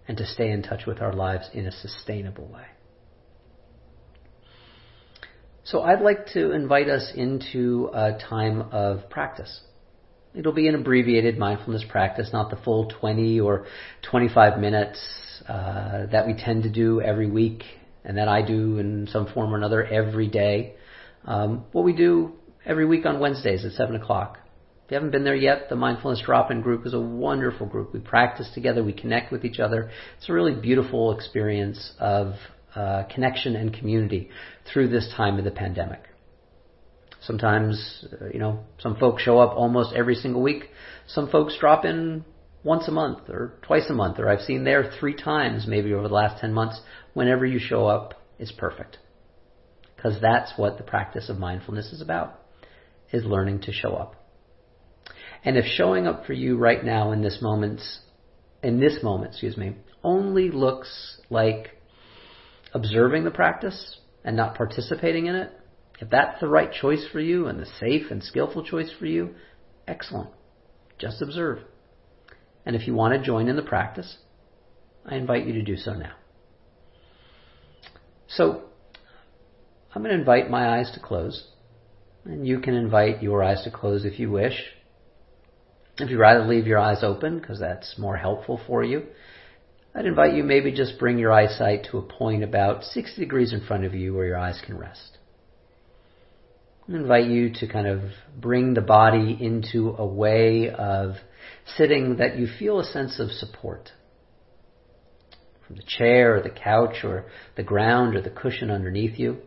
And 0.08 0.18
to 0.18 0.26
stay 0.26 0.52
in 0.52 0.62
touch 0.62 0.86
with 0.86 1.02
our 1.02 1.14
lives 1.14 1.50
in 1.54 1.66
a 1.66 1.72
sustainable 1.72 2.48
way. 2.48 2.66
So 5.64 5.82
I'd 5.82 6.02
like 6.02 6.28
to 6.34 6.52
invite 6.52 6.90
us 6.90 7.12
into 7.16 7.90
a 7.92 8.20
time 8.30 8.62
of 8.72 9.10
practice. 9.10 9.62
It'll 10.36 10.54
be 10.54 10.68
an 10.68 10.76
abbreviated 10.76 11.40
mindfulness 11.40 11.84
practice, 11.90 12.30
not 12.32 12.52
the 12.52 12.58
full 12.58 12.92
20 13.00 13.40
or 13.40 13.66
25 14.10 14.60
minutes 14.60 15.42
uh, 15.48 16.06
that 16.12 16.28
we 16.28 16.34
tend 16.34 16.64
to 16.64 16.70
do 16.70 17.02
every 17.02 17.30
week 17.30 17.64
and 18.04 18.18
that 18.18 18.28
I 18.28 18.44
do 18.44 18.78
in 18.78 19.08
some 19.12 19.26
form 19.34 19.54
or 19.54 19.58
another 19.58 19.84
every 19.84 20.28
day. 20.28 20.76
Um, 21.26 21.66
what 21.72 21.84
we 21.84 21.94
do 21.94 22.34
every 22.64 22.86
week 22.86 23.06
on 23.08 23.20
Wednesdays 23.20 23.66
at 23.66 23.72
7 23.72 23.96
o'clock. 23.96 24.38
If 24.86 24.92
you 24.92 24.96
haven't 24.96 25.12
been 25.12 25.24
there 25.24 25.36
yet, 25.36 25.68
the 25.68 25.76
Mindfulness 25.76 26.22
Drop-In 26.24 26.62
group 26.62 26.86
is 26.86 26.94
a 26.94 27.00
wonderful 27.00 27.66
group. 27.66 27.92
We 27.92 28.00
practice 28.00 28.48
together, 28.54 28.84
we 28.84 28.94
connect 28.94 29.32
with 29.32 29.44
each 29.44 29.60
other. 29.60 29.90
It's 30.20 30.30
a 30.30 30.34
really 30.34 30.54
beautiful 30.54 31.12
experience 31.18 31.94
of 32.00 32.34
uh, 32.76 33.06
connection 33.12 33.56
and 33.56 33.74
community 33.74 34.30
through 34.72 34.90
this 34.90 35.12
time 35.18 35.40
of 35.40 35.44
the 35.44 35.50
pandemic. 35.50 36.04
Sometimes, 37.22 38.06
uh, 38.22 38.26
you 38.32 38.38
know, 38.38 38.60
some 38.78 38.96
folks 38.98 39.24
show 39.24 39.40
up 39.40 39.58
almost 39.58 39.92
every 39.96 40.14
single 40.14 40.44
week. 40.44 40.66
Some 41.08 41.32
folks 41.32 41.58
drop 41.60 41.84
in 41.84 42.24
once 42.64 42.88
a 42.88 42.92
month 42.92 43.28
or 43.30 43.54
twice 43.64 43.90
a 43.90 43.94
month, 43.94 44.20
or 44.20 44.30
I've 44.30 44.42
seen 44.42 44.66
there 44.66 44.92
three 45.00 45.16
times 45.16 45.66
maybe 45.68 45.96
over 45.96 46.08
the 46.08 46.14
last 46.14 46.40
10 46.42 46.54
months. 46.54 46.80
Whenever 47.16 47.44
you 47.44 47.58
show 47.58 47.88
up 47.88 48.22
is 48.38 48.52
perfect. 48.52 49.00
Because 49.96 50.22
that's 50.22 50.54
what 50.58 50.78
the 50.78 50.84
practice 50.84 51.28
of 51.28 51.40
mindfulness 51.40 51.92
is 51.92 52.02
about, 52.02 52.40
is 53.12 53.26
learning 53.26 53.62
to 53.62 53.72
show 53.72 53.96
up. 53.96 54.22
And 55.46 55.58
if 55.58 55.66
showing 55.66 56.08
up 56.08 56.26
for 56.26 56.34
you 56.34 56.58
right 56.58 56.84
now 56.84 57.12
in 57.12 57.22
this 57.22 57.38
moment, 57.40 57.80
in 58.64 58.80
this 58.80 59.04
moment, 59.04 59.32
excuse 59.32 59.56
me, 59.56 59.76
only 60.04 60.50
looks 60.50 61.22
like 61.30 61.80
observing 62.74 63.24
the 63.24 63.32
practice 63.32 64.00
and 64.24 64.36
not 64.36 64.56
participating 64.56 65.28
in 65.28 65.36
it, 65.36 65.52
if 66.00 66.10
that's 66.10 66.40
the 66.42 66.48
right 66.48 66.72
choice 66.72 67.06
for 67.12 67.20
you 67.20 67.46
and 67.46 67.60
the 67.60 67.68
safe 67.80 68.10
and 68.10 68.24
skillful 68.24 68.66
choice 68.66 68.92
for 68.98 69.06
you, 69.06 69.36
excellent. 69.88 70.32
Just 70.98 71.22
observe. 71.22 71.60
And 72.66 72.76
if 72.76 72.88
you 72.88 72.96
want 72.96 73.14
to 73.14 73.26
join 73.26 73.48
in 73.48 73.56
the 73.56 73.62
practice, 73.62 74.18
I 75.06 75.16
invite 75.16 75.46
you 75.46 75.54
to 75.54 75.62
do 75.62 75.78
so 75.78 75.94
now. 75.94 76.14
So, 78.28 78.64
I'm 79.94 80.02
going 80.02 80.14
to 80.14 80.20
invite 80.20 80.50
my 80.50 80.80
eyes 80.80 80.92
to 80.96 81.00
close, 81.00 81.48
and 82.26 82.48
you 82.48 82.60
can 82.60 82.74
invite 82.74 83.22
your 83.22 83.44
eyes 83.44 83.64
to 83.64 83.72
close 83.72 84.04
if 84.04 84.20
you 84.20 84.32
wish. 84.32 84.60
If 85.98 86.10
you'd 86.10 86.20
rather 86.20 86.46
leave 86.46 86.68
your 86.68 86.80
eyes 86.80 87.04
open, 87.04 87.40
because 87.40 87.60
that's 87.60 87.98
more 87.98 88.18
helpful 88.18 88.60
for 88.68 88.84
you, 88.84 89.04
I'd 89.94 90.06
invite 90.06 90.34
you 90.34 90.44
maybe 90.44 90.74
just 90.74 91.00
bring 91.00 91.18
your 91.18 91.32
eyesight 91.32 91.88
to 91.92 91.98
a 91.98 92.02
point 92.02 92.44
about 92.44 92.84
60 92.84 93.20
degrees 93.20 93.54
in 93.54 93.66
front 93.66 93.86
of 93.86 93.94
you 93.94 94.14
where 94.14 94.28
your 94.28 94.38
eyes 94.38 94.62
can 94.66 94.78
rest. 94.78 95.18
I 96.90 96.96
invite 96.96 97.28
you 97.28 97.52
to 97.62 97.68
kind 97.68 97.88
of 97.88 98.02
bring 98.38 98.74
the 98.74 98.82
body 98.82 99.38
into 99.40 99.96
a 99.98 100.06
way 100.06 100.70
of 100.70 101.16
sitting 101.78 102.18
that 102.18 102.38
you 102.38 102.48
feel 102.60 102.80
a 102.80 102.86
sense 102.86 103.20
of 103.20 103.32
support. 103.32 103.92
From 105.66 105.78
the 105.78 105.84
chair 105.88 106.36
or 106.36 106.42
the 106.42 106.50
couch 106.50 107.04
or 107.04 107.26
the 107.56 107.64
ground 107.64 108.16
or 108.16 108.22
the 108.22 108.30
cushion 108.30 108.70
underneath 108.70 109.18
you. 109.18 109.38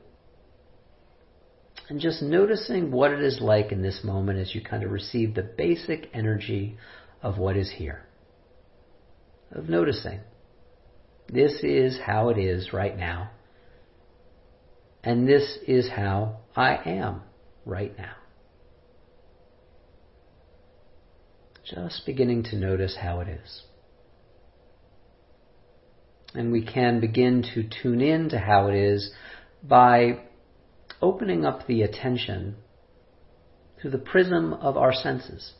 And 1.88 2.00
just 2.00 2.20
noticing 2.20 2.90
what 2.90 3.12
it 3.12 3.20
is 3.20 3.40
like 3.40 3.72
in 3.72 3.82
this 3.82 4.00
moment 4.04 4.38
as 4.38 4.54
you 4.54 4.60
kind 4.62 4.82
of 4.82 4.90
receive 4.90 5.34
the 5.34 5.42
basic 5.42 6.10
energy 6.12 6.76
of 7.22 7.38
what 7.38 7.56
is 7.56 7.70
here. 7.76 8.06
Of 9.50 9.68
noticing 9.68 10.20
this 11.32 11.62
is 11.62 11.98
how 12.04 12.28
it 12.28 12.38
is 12.38 12.72
right 12.72 12.96
now. 12.96 13.30
And 15.02 15.26
this 15.26 15.58
is 15.66 15.88
how 15.88 16.40
I 16.54 16.76
am 16.84 17.22
right 17.64 17.96
now. 17.96 18.14
Just 21.64 22.04
beginning 22.04 22.44
to 22.44 22.56
notice 22.56 22.96
how 23.00 23.20
it 23.20 23.28
is. 23.28 23.62
And 26.34 26.52
we 26.52 26.64
can 26.64 27.00
begin 27.00 27.44
to 27.54 27.62
tune 27.82 28.00
in 28.00 28.30
to 28.30 28.38
how 28.38 28.68
it 28.68 28.74
is 28.74 29.10
by 29.62 30.20
opening 31.00 31.44
up 31.44 31.66
the 31.66 31.82
attention 31.82 32.56
through 33.80 33.90
the 33.90 33.98
prism 33.98 34.52
of 34.52 34.76
our 34.76 34.92
senses. 34.92 35.52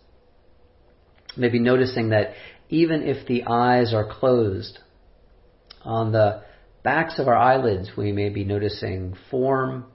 Maybe 1.37 1.59
noticing 1.59 2.11
that 2.11 2.33
even 2.68 3.02
if 3.02 3.26
the 3.26 3.45
eyes 3.45 3.95
are 3.95 4.07
closed, 4.07 4.78
on 5.85 6.12
the 6.12 6.42
backs 6.83 7.18
of 7.18 7.28
our 7.28 7.37
eyelids, 7.37 7.92
we 7.97 8.12
may 8.12 8.28
be 8.28 8.45
noticing 8.45 9.16
form, 9.30 9.87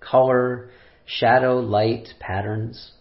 color, 0.00 0.70
shadow, 1.04 1.58
light, 1.58 2.08
patterns. 2.20 2.92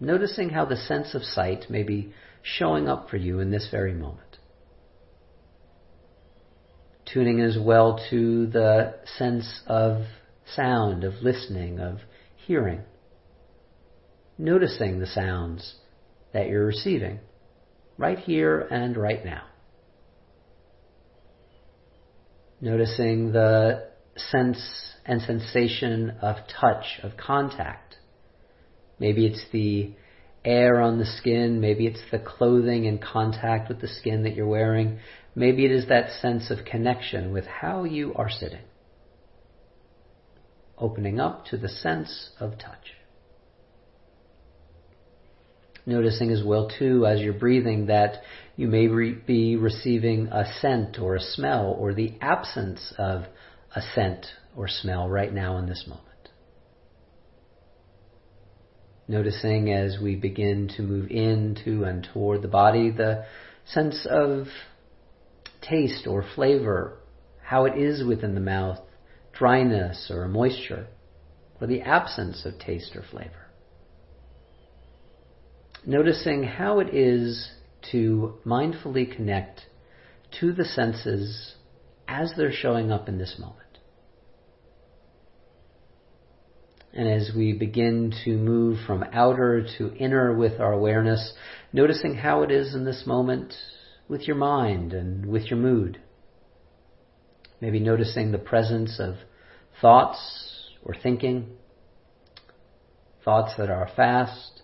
Noticing 0.00 0.50
how 0.50 0.64
the 0.64 0.76
sense 0.76 1.14
of 1.14 1.22
sight 1.22 1.66
may 1.70 1.82
be 1.82 2.12
showing 2.42 2.88
up 2.88 3.08
for 3.08 3.16
you 3.16 3.40
in 3.40 3.50
this 3.50 3.68
very 3.70 3.94
moment. 3.94 4.20
Tuning 7.06 7.40
as 7.40 7.56
well 7.58 8.00
to 8.10 8.46
the 8.46 8.94
sense 9.16 9.62
of 9.66 10.02
sound, 10.54 11.04
of 11.04 11.14
listening, 11.22 11.78
of 11.80 11.98
hearing. 12.46 12.82
Noticing 14.38 14.98
the 14.98 15.06
sounds 15.06 15.74
that 16.32 16.48
you're 16.48 16.66
receiving 16.66 17.20
right 17.96 18.18
here 18.18 18.60
and 18.60 18.96
right 18.96 19.24
now. 19.24 19.44
Noticing 22.60 23.32
the 23.32 23.88
sense 24.16 24.94
and 25.04 25.20
sensation 25.22 26.16
of 26.22 26.36
touch, 26.60 26.98
of 27.02 27.16
contact. 27.16 27.96
Maybe 28.98 29.26
it's 29.26 29.44
the 29.52 29.92
air 30.44 30.80
on 30.80 30.98
the 30.98 31.06
skin, 31.06 31.60
maybe 31.60 31.86
it's 31.86 32.02
the 32.10 32.18
clothing 32.18 32.84
in 32.84 32.98
contact 32.98 33.68
with 33.68 33.80
the 33.80 33.88
skin 33.88 34.22
that 34.24 34.34
you're 34.34 34.46
wearing, 34.46 34.98
maybe 35.34 35.64
it 35.64 35.70
is 35.70 35.88
that 35.88 36.20
sense 36.20 36.50
of 36.50 36.64
connection 36.64 37.32
with 37.32 37.46
how 37.46 37.84
you 37.84 38.14
are 38.14 38.30
sitting. 38.30 38.60
Opening 40.78 41.20
up 41.20 41.46
to 41.46 41.56
the 41.56 41.68
sense 41.68 42.30
of 42.40 42.58
touch. 42.58 42.94
Noticing 45.86 46.30
as 46.30 46.42
well 46.42 46.68
too 46.68 47.06
as 47.06 47.20
you're 47.20 47.32
breathing 47.32 47.86
that 47.86 48.22
you 48.56 48.66
may 48.68 48.88
re- 48.88 49.12
be 49.12 49.56
receiving 49.56 50.28
a 50.28 50.44
scent 50.60 50.98
or 50.98 51.14
a 51.14 51.20
smell 51.20 51.76
or 51.78 51.92
the 51.92 52.14
absence 52.20 52.92
of 52.98 53.24
a 53.76 53.82
scent 53.94 54.26
or 54.56 54.66
smell 54.66 55.08
right 55.08 55.32
now 55.32 55.58
in 55.58 55.66
this 55.66 55.84
moment. 55.86 56.08
Noticing 59.06 59.70
as 59.70 59.98
we 60.00 60.16
begin 60.16 60.70
to 60.76 60.82
move 60.82 61.10
into 61.10 61.84
and 61.84 62.08
toward 62.12 62.40
the 62.40 62.48
body 62.48 62.90
the 62.90 63.26
sense 63.66 64.06
of 64.08 64.46
taste 65.60 66.06
or 66.06 66.24
flavor, 66.34 66.96
how 67.42 67.66
it 67.66 67.76
is 67.76 68.02
within 68.02 68.34
the 68.34 68.40
mouth, 68.40 68.78
dryness 69.38 70.10
or 70.10 70.28
moisture, 70.28 70.86
or 71.60 71.66
the 71.66 71.82
absence 71.82 72.44
of 72.44 72.58
taste 72.58 72.94
or 72.96 73.02
flavor. 73.02 73.50
Noticing 75.86 76.44
how 76.44 76.80
it 76.80 76.94
is 76.94 77.50
to 77.92 78.34
mindfully 78.46 79.14
connect 79.14 79.62
to 80.40 80.52
the 80.52 80.64
senses 80.64 81.54
as 82.08 82.32
they're 82.36 82.52
showing 82.52 82.90
up 82.90 83.08
in 83.08 83.18
this 83.18 83.36
moment. 83.38 83.60
And 86.92 87.08
as 87.08 87.32
we 87.36 87.52
begin 87.52 88.14
to 88.24 88.36
move 88.36 88.78
from 88.86 89.04
outer 89.12 89.66
to 89.78 89.94
inner 89.96 90.34
with 90.34 90.60
our 90.60 90.72
awareness, 90.72 91.32
noticing 91.72 92.14
how 92.14 92.42
it 92.42 92.52
is 92.52 92.74
in 92.74 92.84
this 92.84 93.02
moment 93.04 93.52
with 94.08 94.22
your 94.28 94.36
mind 94.36 94.92
and 94.92 95.26
with 95.26 95.50
your 95.50 95.58
mood. 95.58 96.00
Maybe 97.64 97.80
noticing 97.80 98.30
the 98.30 98.36
presence 98.36 99.00
of 99.00 99.14
thoughts 99.80 100.68
or 100.84 100.94
thinking, 100.94 101.56
thoughts 103.24 103.54
that 103.56 103.70
are 103.70 103.88
fast, 103.96 104.60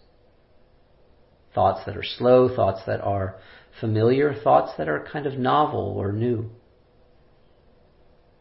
thoughts 1.55 1.81
that 1.87 1.97
are 1.97 2.05
slow, 2.05 2.55
thoughts 2.55 2.83
that 2.87 3.01
are 3.01 3.37
familiar, 3.81 4.35
thoughts 4.35 4.73
that 4.77 4.87
are 4.87 5.03
kind 5.11 5.25
of 5.25 5.39
novel 5.39 5.97
or 5.97 6.13
new. 6.13 6.51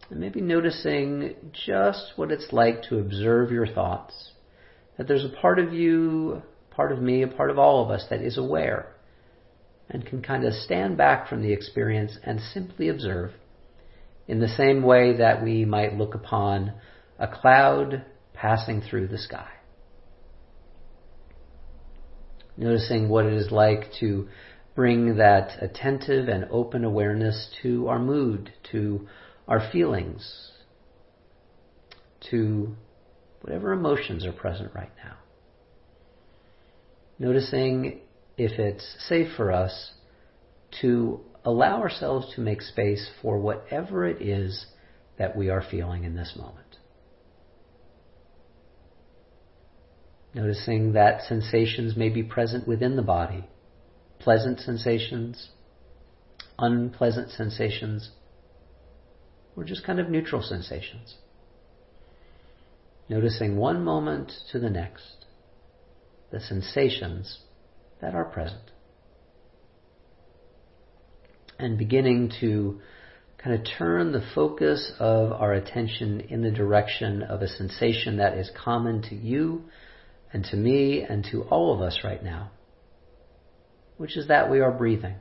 And 0.10 0.20
maybe 0.20 0.42
noticing 0.42 1.36
just 1.54 2.12
what 2.18 2.30
it's 2.30 2.52
like 2.52 2.84
to 2.90 3.00
observe 3.00 3.52
your 3.52 3.66
thoughts. 3.66 4.34
That 4.98 5.08
there's 5.08 5.24
a 5.24 5.42
part 5.42 5.60
of 5.60 5.72
you, 5.74 6.42
part 6.70 6.92
of 6.92 7.02
me, 7.02 7.22
a 7.22 7.30
part 7.30 7.50
of 7.50 7.58
all 7.58 7.86
of 7.86 7.92
us 7.92 8.08
that 8.10 8.22
is 8.22 8.38
aware 8.38 8.94
and 9.90 10.06
can 10.06 10.22
kind 10.22 10.44
of 10.44 10.52
stand 10.52 10.98
back 10.98 11.30
from 11.30 11.42
the 11.42 11.54
experience 11.54 12.18
and 12.26 12.42
simply 12.42 12.90
observe 12.90 13.32
in 14.30 14.40
the 14.40 14.48
same 14.48 14.84
way 14.84 15.18
that 15.18 15.44
we 15.44 15.66
might 15.66 15.98
look 15.98 16.14
upon 16.14 16.72
a 17.18 17.28
cloud 17.28 18.06
passing 18.32 18.80
through 18.80 19.08
the 19.08 19.18
sky. 19.18 19.50
Noticing 22.56 23.10
what 23.10 23.26
it 23.26 23.34
is 23.34 23.52
like 23.52 23.92
to 24.02 24.30
bring 24.76 25.18
that 25.18 25.58
attentive 25.64 26.28
and 26.28 26.46
open 26.52 26.86
awareness 26.86 27.50
to 27.64 27.88
our 27.88 27.98
mood, 27.98 28.54
to 28.72 29.08
our 29.48 29.68
feelings, 29.72 30.52
to 32.30 32.76
whatever 33.42 33.72
emotions 33.72 34.28
are 34.28 34.32
present 34.32 34.70
right 34.76 34.92
now. 35.04 35.18
Noticing 37.18 38.02
if 38.38 38.60
it's 38.60 38.96
safe 39.08 39.30
for 39.36 39.52
us 39.52 39.94
to 40.82 41.22
allow 41.44 41.82
ourselves 41.82 42.34
to 42.36 42.42
make 42.42 42.62
space 42.62 43.10
for 43.22 43.40
whatever 43.40 44.06
it 44.06 44.22
is 44.22 44.66
that 45.18 45.36
we 45.36 45.50
are 45.50 45.62
feeling 45.62 46.04
in 46.04 46.16
this 46.16 46.34
moment. 46.38 46.78
Noticing 50.34 50.94
that 50.94 51.24
sensations 51.24 51.96
may 51.96 52.10
be 52.10 52.24
present 52.24 52.68
within 52.68 52.96
the 52.96 53.02
body 53.02 53.46
pleasant 54.20 54.60
sensations, 54.60 55.50
unpleasant 56.58 57.32
sensations, 57.32 58.12
or 59.56 59.64
just 59.64 59.86
kind 59.86 59.98
of 59.98 60.10
neutral 60.10 60.42
sensations. 60.42 61.16
Noticing 63.08 63.56
one 63.56 63.84
moment 63.84 64.32
to 64.52 64.60
the 64.60 64.70
next 64.70 65.26
the 66.32 66.40
sensations 66.40 67.40
that 68.02 68.14
are 68.14 68.26
present. 68.26 68.72
And 71.60 71.78
beginning 71.78 72.32
to 72.40 72.80
kind 73.38 73.60
of 73.60 73.68
turn 73.78 74.14
the 74.14 74.24
focus 74.34 74.94
of 74.98 75.34
our 75.34 75.54
attention 75.54 76.22
in 76.22 76.42
the 76.42 76.52
direction 76.52 77.22
of 77.22 77.42
a 77.42 77.48
sensation 77.48 78.18
that 78.18 78.38
is 78.38 78.50
common 78.58 79.02
to 79.04 79.16
you 79.16 79.66
and 80.32 80.46
to 80.46 80.56
me 80.56 81.02
and 81.02 81.26
to 81.32 81.44
all 81.44 81.74
of 81.74 81.82
us 81.82 82.00
right 82.04 82.24
now, 82.24 82.52
which 83.98 84.16
is 84.16 84.28
that 84.30 84.50
we 84.50 84.62
are 84.62 84.72
breathing. 84.72 85.16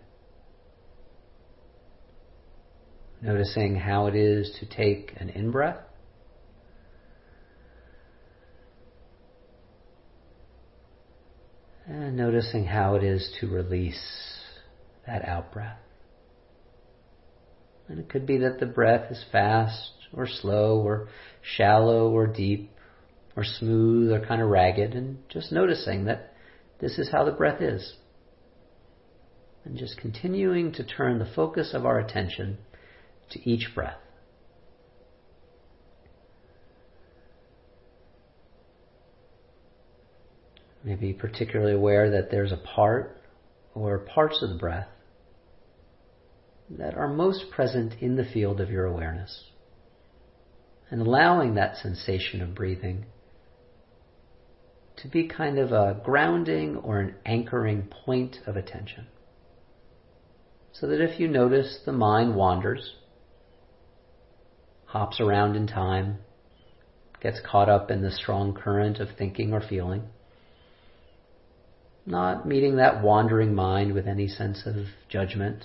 Noticing 3.21 3.75
how 3.75 4.07
it 4.07 4.15
is 4.15 4.57
to 4.61 4.67
take 4.67 5.15
an 5.17 5.31
in 5.31 5.51
breath. 5.51 5.81
And 11.87 12.17
noticing 12.17 12.65
how 12.65 12.95
it 12.95 13.03
is 13.03 13.29
to 13.41 13.49
release 13.49 14.39
that 15.07 15.27
out 15.27 15.53
breath. 15.53 15.79
And 17.89 17.99
it 17.99 18.09
could 18.09 18.27
be 18.27 18.39
that 18.39 18.61
the 18.61 18.67
breath 18.67 19.11
is 19.11 19.25
fast 19.33 19.93
or 20.13 20.27
slow 20.27 20.81
or 20.81 21.09
shallow 21.43 22.11
or 22.11 22.27
deep 22.27 22.71
or 23.35 23.45
smooth 23.45 24.13
or 24.13 24.25
kind 24.25 24.43
of 24.43 24.49
ragged 24.49 24.95
and 24.95 25.19
just 25.29 25.53
noticing 25.53 26.05
that 26.05 26.35
this 26.81 26.99
is 26.99 27.11
how 27.11 27.25
the 27.25 27.33
breath 27.33 27.63
is. 27.63 27.95
And 29.65 29.77
just 29.77 29.99
continuing 29.99 30.73
to 30.73 30.85
turn 30.85 31.19
the 31.19 31.31
focus 31.35 31.73
of 31.75 31.85
our 31.85 31.99
attention 31.99 32.59
to 33.31 33.49
each 33.49 33.71
breath. 33.75 33.99
Maybe 40.85 41.13
particularly 41.13 41.73
aware 41.73 42.11
that 42.11 42.31
there's 42.31 42.53
a 42.53 42.57
part 42.57 43.21
or 43.75 43.99
parts 43.99 44.43
of 44.43 44.51
the 44.51 44.57
breath 44.57 44.89
that 46.71 46.95
are 46.95 47.09
most 47.09 47.51
present 47.51 47.95
in 48.01 48.17
the 48.17 48.25
field 48.25 48.61
of 48.61 48.71
your 48.71 48.85
awareness. 48.85 49.45
And 50.91 51.01
allowing 51.01 51.55
that 51.55 51.77
sensation 51.77 52.41
of 52.43 52.55
breathing 52.55 53.07
to 54.97 55.09
be 55.09 55.29
kind 55.29 55.59
of 55.59 55.71
a 55.73 56.01
grounding 56.05 56.77
or 56.77 57.01
an 57.01 57.15
anchoring 57.25 57.89
point 58.05 58.39
of 58.47 58.57
attention. 58.57 59.07
So 60.73 60.89
that 60.89 61.01
if 61.01 61.21
you 61.21 61.29
notice 61.29 61.79
the 61.85 61.93
mind 61.93 62.35
wanders, 62.35 62.95
hops 64.87 65.21
around 65.21 65.57
in 65.57 65.67
time, 65.67 66.19
gets 67.21 67.41
caught 67.41 67.69
up 67.69 67.91
in 67.91 68.03
the 68.03 68.11
strong 68.11 68.55
current 68.55 68.99
of 68.99 69.09
thinking 69.17 69.53
or 69.53 69.61
feeling. 69.61 70.03
Not 72.07 72.47
meeting 72.47 72.77
that 72.77 73.03
wandering 73.03 73.55
mind 73.55 73.93
with 73.93 74.07
any 74.07 74.29
sense 74.29 74.63
of 74.67 74.87
judgment 75.09 75.65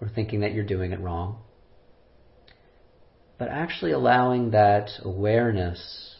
or 0.00 0.08
thinking 0.08 0.40
that 0.40 0.52
you're 0.52 0.64
doing 0.64 0.92
it 0.92 1.00
wrong, 1.00 1.42
but 3.38 3.48
actually 3.48 3.92
allowing 3.92 4.50
that 4.50 4.90
awareness 5.02 6.16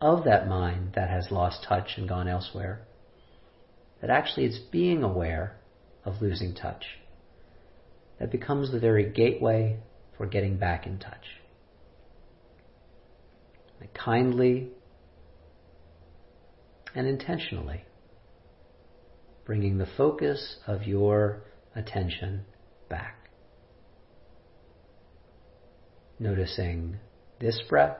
of 0.00 0.24
that 0.24 0.48
mind 0.48 0.92
that 0.94 1.08
has 1.08 1.30
lost 1.30 1.64
touch 1.68 1.92
and 1.96 2.08
gone 2.08 2.28
elsewhere, 2.28 2.82
that 4.00 4.10
actually 4.10 4.46
it's 4.46 4.58
being 4.58 5.02
aware 5.02 5.56
of 6.04 6.20
losing 6.20 6.54
touch 6.54 6.84
that 8.18 8.30
becomes 8.30 8.70
the 8.70 8.80
very 8.80 9.10
gateway 9.10 9.78
for 10.16 10.26
getting 10.26 10.56
back 10.56 10.86
in 10.86 10.98
touch. 10.98 11.26
kindly 13.94 14.68
and 16.94 17.06
intentionally 17.06 17.84
bringing 19.44 19.78
the 19.78 19.88
focus 19.96 20.56
of 20.66 20.84
your 20.84 21.42
attention 21.74 22.44
back. 22.92 23.30
Noticing 26.20 26.98
this 27.40 27.60
breath. 27.68 27.96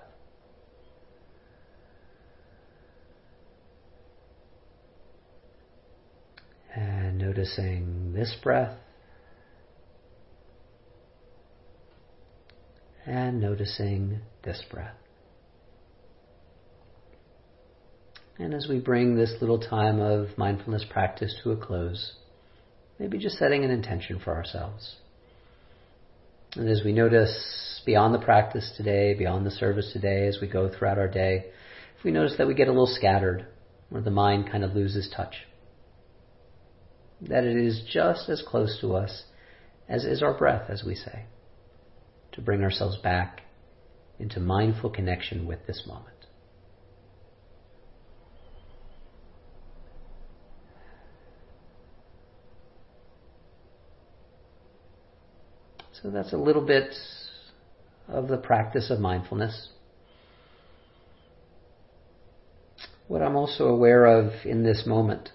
And 6.77 7.19
noticing 7.19 8.13
this 8.13 8.37
breath. 8.43 8.77
and 13.07 13.41
noticing 13.41 14.21
this 14.45 14.63
breath. 14.71 14.95
And 18.39 18.55
as 18.55 18.67
we 18.69 18.79
bring 18.79 19.17
this 19.17 19.35
little 19.41 19.59
time 19.59 20.01
of 20.01 20.37
mindfulness 20.39 20.85
practice 20.89 21.35
to 21.43 21.53
a 21.53 21.57
close, 21.57 22.15
maybe 22.99 23.19
just 23.19 23.39
setting 23.39 23.65
an 23.65 23.71
intention 23.71 24.21
for 24.23 24.35
ourselves. 24.35 24.97
And 26.57 26.69
as 26.69 26.83
we 26.85 26.93
notice 26.93 27.81
beyond 27.87 28.15
the 28.15 28.19
practice 28.19 28.73
today, 28.77 29.15
beyond 29.15 29.47
the 29.47 29.51
service 29.51 29.91
today, 29.93 30.27
as 30.27 30.39
we 30.41 30.49
go 30.49 30.69
throughout 30.69 30.99
our 30.99 31.09
day, 31.09 31.47
if 31.99 32.05
we 32.05 32.11
notice 32.11 32.35
that 32.39 32.47
we 32.47 32.55
get 32.55 32.69
a 32.69 32.73
little 32.73 32.87
scattered, 32.87 33.47
or 33.91 34.01
the 34.01 34.11
mind 34.11 34.51
kind 34.51 34.65
of 34.65 34.75
loses 34.75 35.13
touch, 35.15 35.35
that 37.21 37.45
it 37.45 37.57
is 37.57 37.83
just 37.91 38.29
as 38.29 38.43
close 38.47 38.79
to 38.81 38.95
us 38.95 39.25
as 39.89 40.05
is 40.05 40.23
our 40.23 40.37
breath, 40.37 40.69
as 40.69 40.85
we 40.85 40.95
say 40.95 41.27
to 42.33 42.41
bring 42.41 42.63
ourselves 42.63 42.97
back 42.99 43.43
into 44.19 44.41
mindful 44.41 44.91
connection 44.91 45.47
with 45.47 45.67
this 45.67 45.85
moment. 45.87 46.22
So 56.03 56.11
that's 56.11 56.33
a 56.33 56.37
little 56.37 56.67
bit 56.67 56.95
of 58.09 58.27
the 58.27 58.37
practice 58.37 58.91
of 58.91 58.99
mindfulness. 58.99 59.69
What 63.07 63.23
I'm 63.23 63.37
also 63.37 63.67
aware 63.69 64.07
of 64.07 64.33
in 64.45 64.65
this 64.65 64.85
moment 64.85 65.31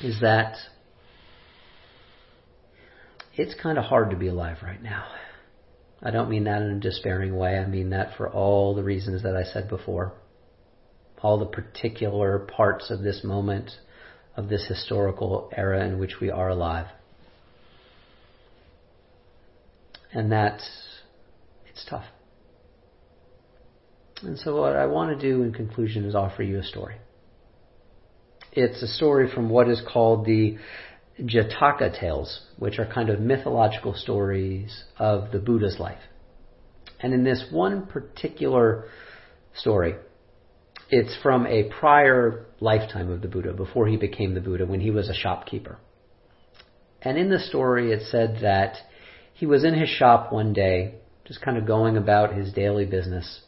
is 0.00 0.20
that 0.20 0.54
it's 3.34 3.54
kind 3.60 3.78
of 3.78 3.84
hard 3.84 4.10
to 4.10 4.16
be 4.16 4.28
alive 4.28 4.58
right 4.62 4.82
now. 4.82 5.06
I 6.00 6.10
don't 6.10 6.28
mean 6.28 6.44
that 6.44 6.62
in 6.62 6.70
a 6.70 6.80
despairing 6.80 7.36
way. 7.36 7.58
I 7.58 7.66
mean 7.66 7.90
that 7.90 8.16
for 8.16 8.30
all 8.30 8.74
the 8.74 8.84
reasons 8.84 9.22
that 9.22 9.34
I 9.34 9.42
said 9.42 9.68
before. 9.68 10.12
All 11.20 11.38
the 11.38 11.46
particular 11.46 12.38
parts 12.38 12.90
of 12.90 13.00
this 13.00 13.24
moment, 13.24 13.70
of 14.36 14.48
this 14.48 14.66
historical 14.68 15.50
era 15.56 15.84
in 15.84 15.98
which 15.98 16.20
we 16.20 16.30
are 16.30 16.50
alive. 16.50 16.86
And 20.14 20.32
that 20.32 20.60
it's 21.68 21.84
tough. 21.84 22.04
And 24.22 24.38
so 24.38 24.60
what 24.60 24.76
I 24.76 24.86
want 24.86 25.18
to 25.18 25.30
do 25.30 25.42
in 25.42 25.52
conclusion 25.52 26.04
is 26.04 26.14
offer 26.14 26.42
you 26.42 26.60
a 26.60 26.62
story. 26.62 26.96
It's 28.52 28.80
a 28.82 28.86
story 28.86 29.28
from 29.34 29.50
what 29.50 29.68
is 29.68 29.82
called 29.86 30.24
the 30.24 30.56
Jataka 31.20 31.98
tales, 31.98 32.42
which 32.58 32.78
are 32.78 32.86
kind 32.86 33.10
of 33.10 33.20
mythological 33.20 33.94
stories 33.94 34.84
of 34.98 35.32
the 35.32 35.40
Buddha's 35.40 35.78
life. 35.78 36.00
And 37.00 37.12
in 37.12 37.24
this 37.24 37.44
one 37.50 37.86
particular 37.86 38.84
story, 39.54 39.96
it's 40.90 41.16
from 41.22 41.46
a 41.46 41.64
prior 41.80 42.46
lifetime 42.60 43.10
of 43.10 43.20
the 43.20 43.28
Buddha, 43.28 43.52
before 43.52 43.88
he 43.88 43.96
became 43.96 44.34
the 44.34 44.40
Buddha, 44.40 44.64
when 44.64 44.80
he 44.80 44.90
was 44.90 45.08
a 45.08 45.14
shopkeeper. 45.14 45.78
And 47.02 47.18
in 47.18 47.30
the 47.30 47.40
story, 47.40 47.92
it 47.92 48.02
said 48.10 48.38
that 48.42 48.76
he 49.34 49.46
was 49.46 49.64
in 49.64 49.74
his 49.74 49.88
shop 49.88 50.32
one 50.32 50.52
day, 50.52 50.94
just 51.24 51.42
kind 51.42 51.58
of 51.58 51.66
going 51.66 51.96
about 51.96 52.34
his 52.34 52.52
daily 52.52 52.86
business, 52.86 53.42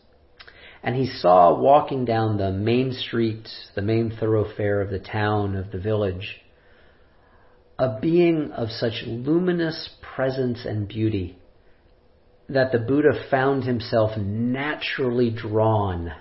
and 0.82 0.94
he 0.94 1.06
saw 1.06 1.58
walking 1.58 2.04
down 2.04 2.36
the 2.36 2.50
main 2.50 2.92
street, 2.92 3.48
the 3.74 3.82
main 3.82 4.10
thoroughfare 4.10 4.80
of 4.80 4.90
the 4.90 4.98
town, 4.98 5.56
of 5.56 5.70
the 5.70 5.78
village, 5.78 6.42
a 7.78 7.98
being 8.00 8.50
of 8.52 8.68
such 8.70 9.04
luminous 9.06 9.90
presence 10.14 10.64
and 10.64 10.88
beauty 10.88 11.38
that 12.48 12.72
the 12.72 12.78
Buddha 12.78 13.12
found 13.30 13.64
himself 13.64 14.16
naturally 14.16 15.30
drawn 15.30 16.12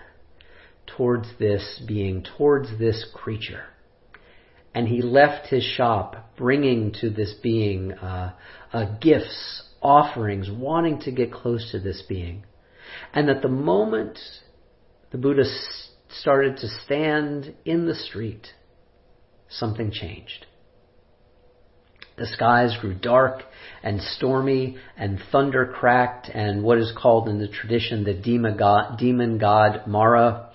towards 0.88 1.28
this 1.40 1.82
being, 1.88 2.26
towards 2.38 2.78
this 2.80 3.06
creature. 3.14 3.64
And 4.76 4.90
he 4.90 5.02
left 5.02 5.48
his 5.48 5.64
shop 5.64 6.34
bringing 6.38 6.92
to 7.00 7.10
this 7.10 7.34
being 7.42 7.94
uh, 7.94 8.34
uh, 8.74 8.98
gifts, 9.00 9.64
offerings, 9.82 10.50
wanting 10.52 11.00
to 11.02 11.12
get 11.12 11.32
close 11.32 11.72
to 11.72 11.80
this 11.80 12.04
being. 12.08 12.44
And 13.14 13.30
that 13.30 13.42
the 13.42 13.48
moment 13.48 14.20
the 15.12 15.18
Buddha 15.18 15.46
started 16.10 16.58
to 16.58 16.68
stand 16.84 17.56
in 17.64 17.86
the 17.86 17.96
street, 17.96 18.48
something 19.48 19.92
changed. 19.92 20.46
The 22.18 22.28
skies 22.28 22.76
grew 22.80 22.94
dark 22.94 23.44
and 23.82 24.02
stormy, 24.02 24.78
and 24.98 25.20
thunder 25.32 25.66
cracked, 25.66 26.30
and 26.34 26.64
what 26.64 26.78
is 26.78 26.94
called 26.98 27.30
in 27.30 27.40
the 27.40 27.48
tradition 27.48 28.04
the 28.04 28.14
demon 28.14 29.38
god 29.38 29.88
Mara, 29.88 30.50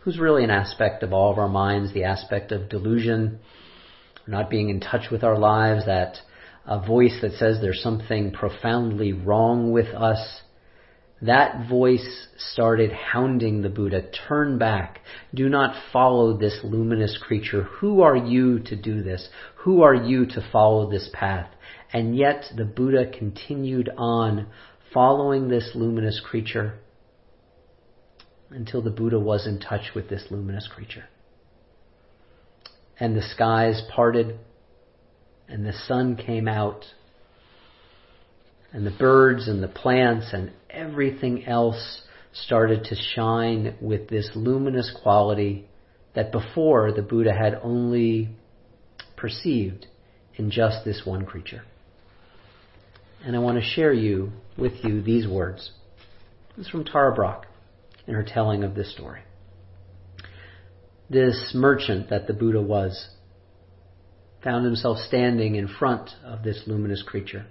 who's 0.00 0.18
really 0.18 0.44
an 0.44 0.50
aspect 0.50 1.02
of 1.02 1.12
all 1.12 1.30
of 1.30 1.38
our 1.38 1.48
minds, 1.48 1.92
the 1.92 2.04
aspect 2.04 2.50
of 2.50 2.68
delusion, 2.68 3.40
not 4.26 4.50
being 4.50 4.68
in 4.68 4.80
touch 4.80 5.10
with 5.10 5.24
our 5.24 5.38
lives, 5.38 5.86
that 5.86 6.16
a 6.66 6.84
voice 6.84 7.18
that 7.22 7.32
says 7.32 7.58
there's 7.60 7.82
something 7.82 8.32
profoundly 8.32 9.12
wrong 9.12 9.72
with 9.72 9.88
us, 9.88 10.42
that 11.22 11.68
voice 11.68 12.26
started 12.36 12.92
hounding 12.92 13.62
the 13.62 13.68
Buddha. 13.68 14.02
Turn 14.28 14.58
back. 14.58 15.00
Do 15.32 15.48
not 15.48 15.76
follow 15.92 16.36
this 16.36 16.58
luminous 16.64 17.16
creature. 17.20 17.62
Who 17.62 18.02
are 18.02 18.16
you 18.16 18.58
to 18.60 18.76
do 18.76 19.02
this? 19.02 19.28
Who 19.58 19.82
are 19.82 19.94
you 19.94 20.26
to 20.26 20.48
follow 20.50 20.90
this 20.90 21.08
path? 21.12 21.48
And 21.92 22.16
yet 22.16 22.46
the 22.56 22.64
Buddha 22.64 23.10
continued 23.16 23.88
on 23.96 24.48
following 24.92 25.48
this 25.48 25.70
luminous 25.74 26.20
creature 26.24 26.80
until 28.50 28.82
the 28.82 28.90
Buddha 28.90 29.18
was 29.18 29.46
in 29.46 29.60
touch 29.60 29.94
with 29.94 30.08
this 30.08 30.26
luminous 30.30 30.68
creature. 30.72 31.04
And 32.98 33.16
the 33.16 33.22
skies 33.22 33.82
parted 33.94 34.38
and 35.48 35.66
the 35.66 35.72
sun 35.86 36.16
came 36.16 36.48
out 36.48 36.84
and 38.72 38.86
the 38.86 38.90
birds 38.90 39.48
and 39.48 39.62
the 39.62 39.68
plants 39.68 40.30
and 40.32 40.52
everything 40.70 41.44
else 41.46 42.02
started 42.32 42.84
to 42.84 42.96
shine 43.14 43.76
with 43.80 44.08
this 44.08 44.30
luminous 44.34 44.90
quality 45.02 45.66
that 46.14 46.32
before 46.32 46.92
the 46.92 47.02
Buddha 47.02 47.32
had 47.32 47.58
only 47.62 48.30
perceived 49.16 49.86
in 50.36 50.50
just 50.50 50.84
this 50.84 51.02
one 51.04 51.26
creature. 51.26 51.62
And 53.24 53.36
I 53.36 53.38
want 53.38 53.58
to 53.58 53.64
share 53.64 53.92
you 53.92 54.32
with 54.56 54.72
you 54.82 55.02
these 55.02 55.28
words. 55.28 55.70
This 56.56 56.66
is 56.66 56.72
from 56.72 56.84
Tara 56.84 57.14
Brach 57.14 57.44
in 58.06 58.14
her 58.14 58.24
telling 58.24 58.64
of 58.64 58.74
this 58.74 58.92
story. 58.92 59.20
This 61.12 61.52
merchant 61.54 62.08
that 62.08 62.26
the 62.26 62.32
Buddha 62.32 62.62
was 62.62 63.10
found 64.42 64.64
himself 64.64 64.96
standing 64.96 65.56
in 65.56 65.68
front 65.68 66.08
of 66.24 66.42
this 66.42 66.62
luminous 66.66 67.02
creature. 67.02 67.44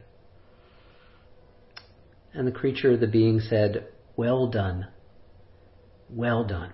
And 2.34 2.48
the 2.48 2.52
creature, 2.52 2.98
the 2.98 3.06
being 3.06 3.40
said, 3.40 3.88
Well 4.16 4.48
done. 4.48 4.88
Well 6.10 6.44
done. 6.44 6.74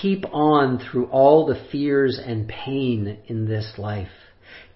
Keep 0.00 0.32
on 0.32 0.78
through 0.78 1.06
all 1.06 1.46
the 1.46 1.66
fears 1.72 2.20
and 2.24 2.46
pain 2.46 3.18
in 3.26 3.48
this 3.48 3.72
life. 3.76 4.12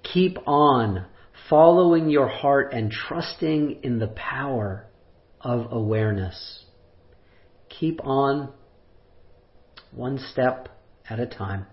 Keep 0.02 0.38
on 0.48 1.07
following 1.48 2.11
your 2.11 2.26
heart 2.26 2.72
and 2.72 2.90
trusting 2.90 3.78
in 3.85 4.00
the 4.00 4.09
power 4.09 4.88
of 5.40 5.70
awareness. 5.70 6.64
Keep 7.68 8.05
on 8.05 8.52
one 9.92 10.18
step 10.18 10.68
at 11.09 11.20
a 11.20 11.26
time, 11.26 11.66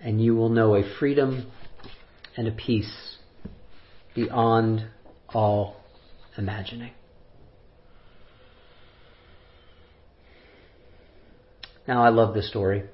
and 0.00 0.22
you 0.22 0.34
will 0.34 0.48
know 0.48 0.74
a 0.74 0.82
freedom 0.98 1.50
and 2.36 2.48
a 2.48 2.52
peace 2.52 3.16
beyond 4.14 4.86
all 5.28 5.76
imagining. 6.36 6.92
Now, 11.86 12.04
I 12.04 12.10
love 12.10 12.34
this 12.34 12.48
story, 12.48 12.84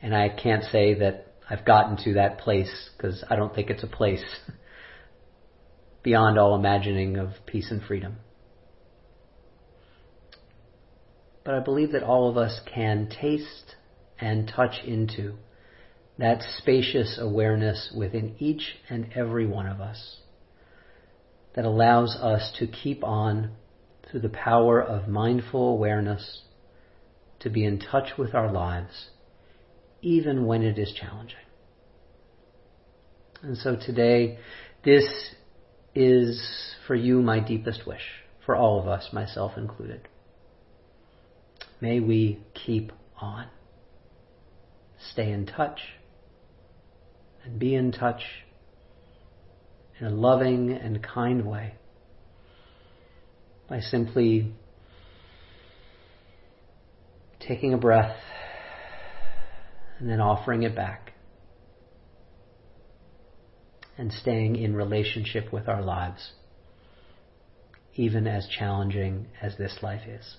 and 0.00 0.14
I 0.14 0.28
can't 0.28 0.64
say 0.64 0.94
that 0.94 1.32
I've 1.48 1.64
gotten 1.64 1.96
to 2.04 2.14
that 2.14 2.38
place 2.38 2.90
because 2.96 3.24
I 3.28 3.36
don't 3.36 3.54
think 3.54 3.70
it's 3.70 3.82
a 3.82 3.88
place 3.88 4.24
beyond 6.02 6.38
all 6.38 6.54
imagining 6.54 7.16
of 7.16 7.30
peace 7.46 7.70
and 7.70 7.82
freedom. 7.82 8.16
But 11.44 11.54
I 11.54 11.60
believe 11.60 11.92
that 11.92 12.02
all 12.02 12.28
of 12.28 12.36
us 12.36 12.60
can 12.72 13.08
taste 13.08 13.76
and 14.20 14.48
touch 14.48 14.84
into 14.84 15.34
that 16.18 16.42
spacious 16.58 17.18
awareness 17.20 17.92
within 17.96 18.36
each 18.38 18.76
and 18.88 19.08
every 19.14 19.46
one 19.46 19.66
of 19.66 19.80
us 19.80 20.18
that 21.54 21.64
allows 21.64 22.16
us 22.16 22.52
to 22.58 22.66
keep 22.66 23.02
on 23.02 23.50
through 24.08 24.20
the 24.20 24.28
power 24.28 24.80
of 24.80 25.08
mindful 25.08 25.70
awareness 25.70 26.42
to 27.40 27.50
be 27.50 27.64
in 27.64 27.78
touch 27.78 28.16
with 28.16 28.34
our 28.34 28.52
lives, 28.52 29.08
even 30.00 30.46
when 30.46 30.62
it 30.62 30.78
is 30.78 30.92
challenging. 30.92 31.36
And 33.42 33.56
so 33.56 33.74
today, 33.74 34.38
this 34.84 35.34
is 35.94 36.74
for 36.86 36.94
you 36.94 37.20
my 37.20 37.40
deepest 37.40 37.86
wish, 37.86 38.22
for 38.46 38.54
all 38.54 38.80
of 38.80 38.86
us, 38.86 39.08
myself 39.12 39.52
included. 39.56 40.06
May 41.82 41.98
we 41.98 42.38
keep 42.54 42.92
on. 43.20 43.48
Stay 45.10 45.32
in 45.32 45.46
touch 45.46 45.80
and 47.42 47.58
be 47.58 47.74
in 47.74 47.90
touch 47.90 48.22
in 49.98 50.06
a 50.06 50.10
loving 50.10 50.70
and 50.70 51.02
kind 51.02 51.44
way 51.44 51.74
by 53.68 53.80
simply 53.80 54.54
taking 57.40 57.74
a 57.74 57.78
breath 57.78 58.16
and 59.98 60.08
then 60.08 60.20
offering 60.20 60.62
it 60.62 60.76
back 60.76 61.14
and 63.98 64.12
staying 64.12 64.54
in 64.54 64.76
relationship 64.76 65.52
with 65.52 65.68
our 65.68 65.82
lives, 65.82 66.30
even 67.96 68.28
as 68.28 68.46
challenging 68.46 69.26
as 69.42 69.56
this 69.58 69.78
life 69.82 70.06
is. 70.06 70.36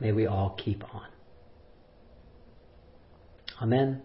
May 0.00 0.12
we 0.12 0.26
all 0.26 0.58
keep 0.62 0.82
on. 0.94 1.06
Amen. 3.62 4.02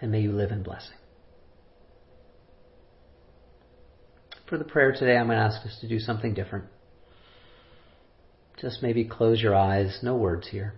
And 0.00 0.10
may 0.10 0.20
you 0.20 0.32
live 0.32 0.50
in 0.50 0.62
blessing. 0.62 0.96
for 4.48 4.56
the 4.56 4.64
prayer 4.64 4.92
today, 4.92 5.16
I'm 5.16 5.26
going 5.26 5.38
to 5.38 5.44
ask 5.44 5.64
us 5.66 5.78
to 5.80 5.88
do 5.88 5.98
something 5.98 6.34
different. 6.34 6.64
Just 8.60 8.82
maybe 8.82 9.04
close 9.04 9.40
your 9.40 9.54
eyes, 9.54 10.00
no 10.02 10.16
words 10.16 10.48
here. 10.48 10.74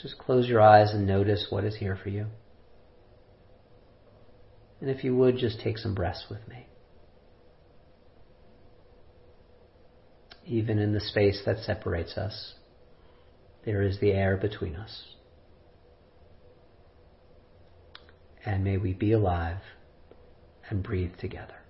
Just 0.00 0.18
close 0.18 0.48
your 0.48 0.60
eyes 0.60 0.92
and 0.92 1.06
notice 1.06 1.46
what 1.50 1.64
is 1.64 1.76
here 1.76 1.98
for 2.00 2.08
you. 2.08 2.26
And 4.80 4.88
if 4.88 5.04
you 5.04 5.14
would, 5.16 5.36
just 5.36 5.60
take 5.60 5.78
some 5.78 5.94
breaths 5.94 6.24
with 6.30 6.46
me. 6.48 6.66
Even 10.46 10.78
in 10.78 10.92
the 10.92 11.00
space 11.00 11.42
that 11.46 11.58
separates 11.58 12.16
us, 12.16 12.54
there 13.64 13.82
is 13.82 14.00
the 14.00 14.12
air 14.12 14.36
between 14.36 14.74
us. 14.74 15.04
And 18.44 18.64
may 18.64 18.76
we 18.76 18.92
be 18.92 19.12
alive 19.12 19.60
and 20.68 20.82
breathe 20.82 21.16
together. 21.18 21.61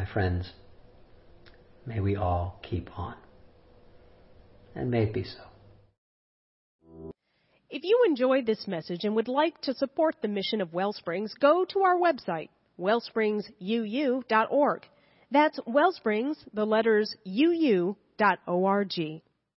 My 0.00 0.06
friends, 0.14 0.50
may 1.84 2.00
we 2.00 2.16
all 2.16 2.58
keep 2.62 2.88
on. 2.98 3.14
And 4.74 4.90
may 4.90 5.02
it 5.02 5.12
be 5.12 5.24
so. 5.24 5.42
If 7.68 7.84
you 7.84 8.04
enjoyed 8.06 8.46
this 8.46 8.66
message 8.66 9.04
and 9.04 9.14
would 9.14 9.28
like 9.28 9.60
to 9.62 9.74
support 9.74 10.16
the 10.22 10.28
mission 10.28 10.62
of 10.62 10.72
Wellsprings, 10.72 11.34
go 11.38 11.66
to 11.66 11.80
our 11.80 11.98
website, 11.98 12.48
wellspringsuu.org. 12.80 14.86
That's 15.30 15.60
Wellsprings, 15.66 16.36
the 16.54 16.64
letters 16.64 17.14
uu.org. 17.26 19.20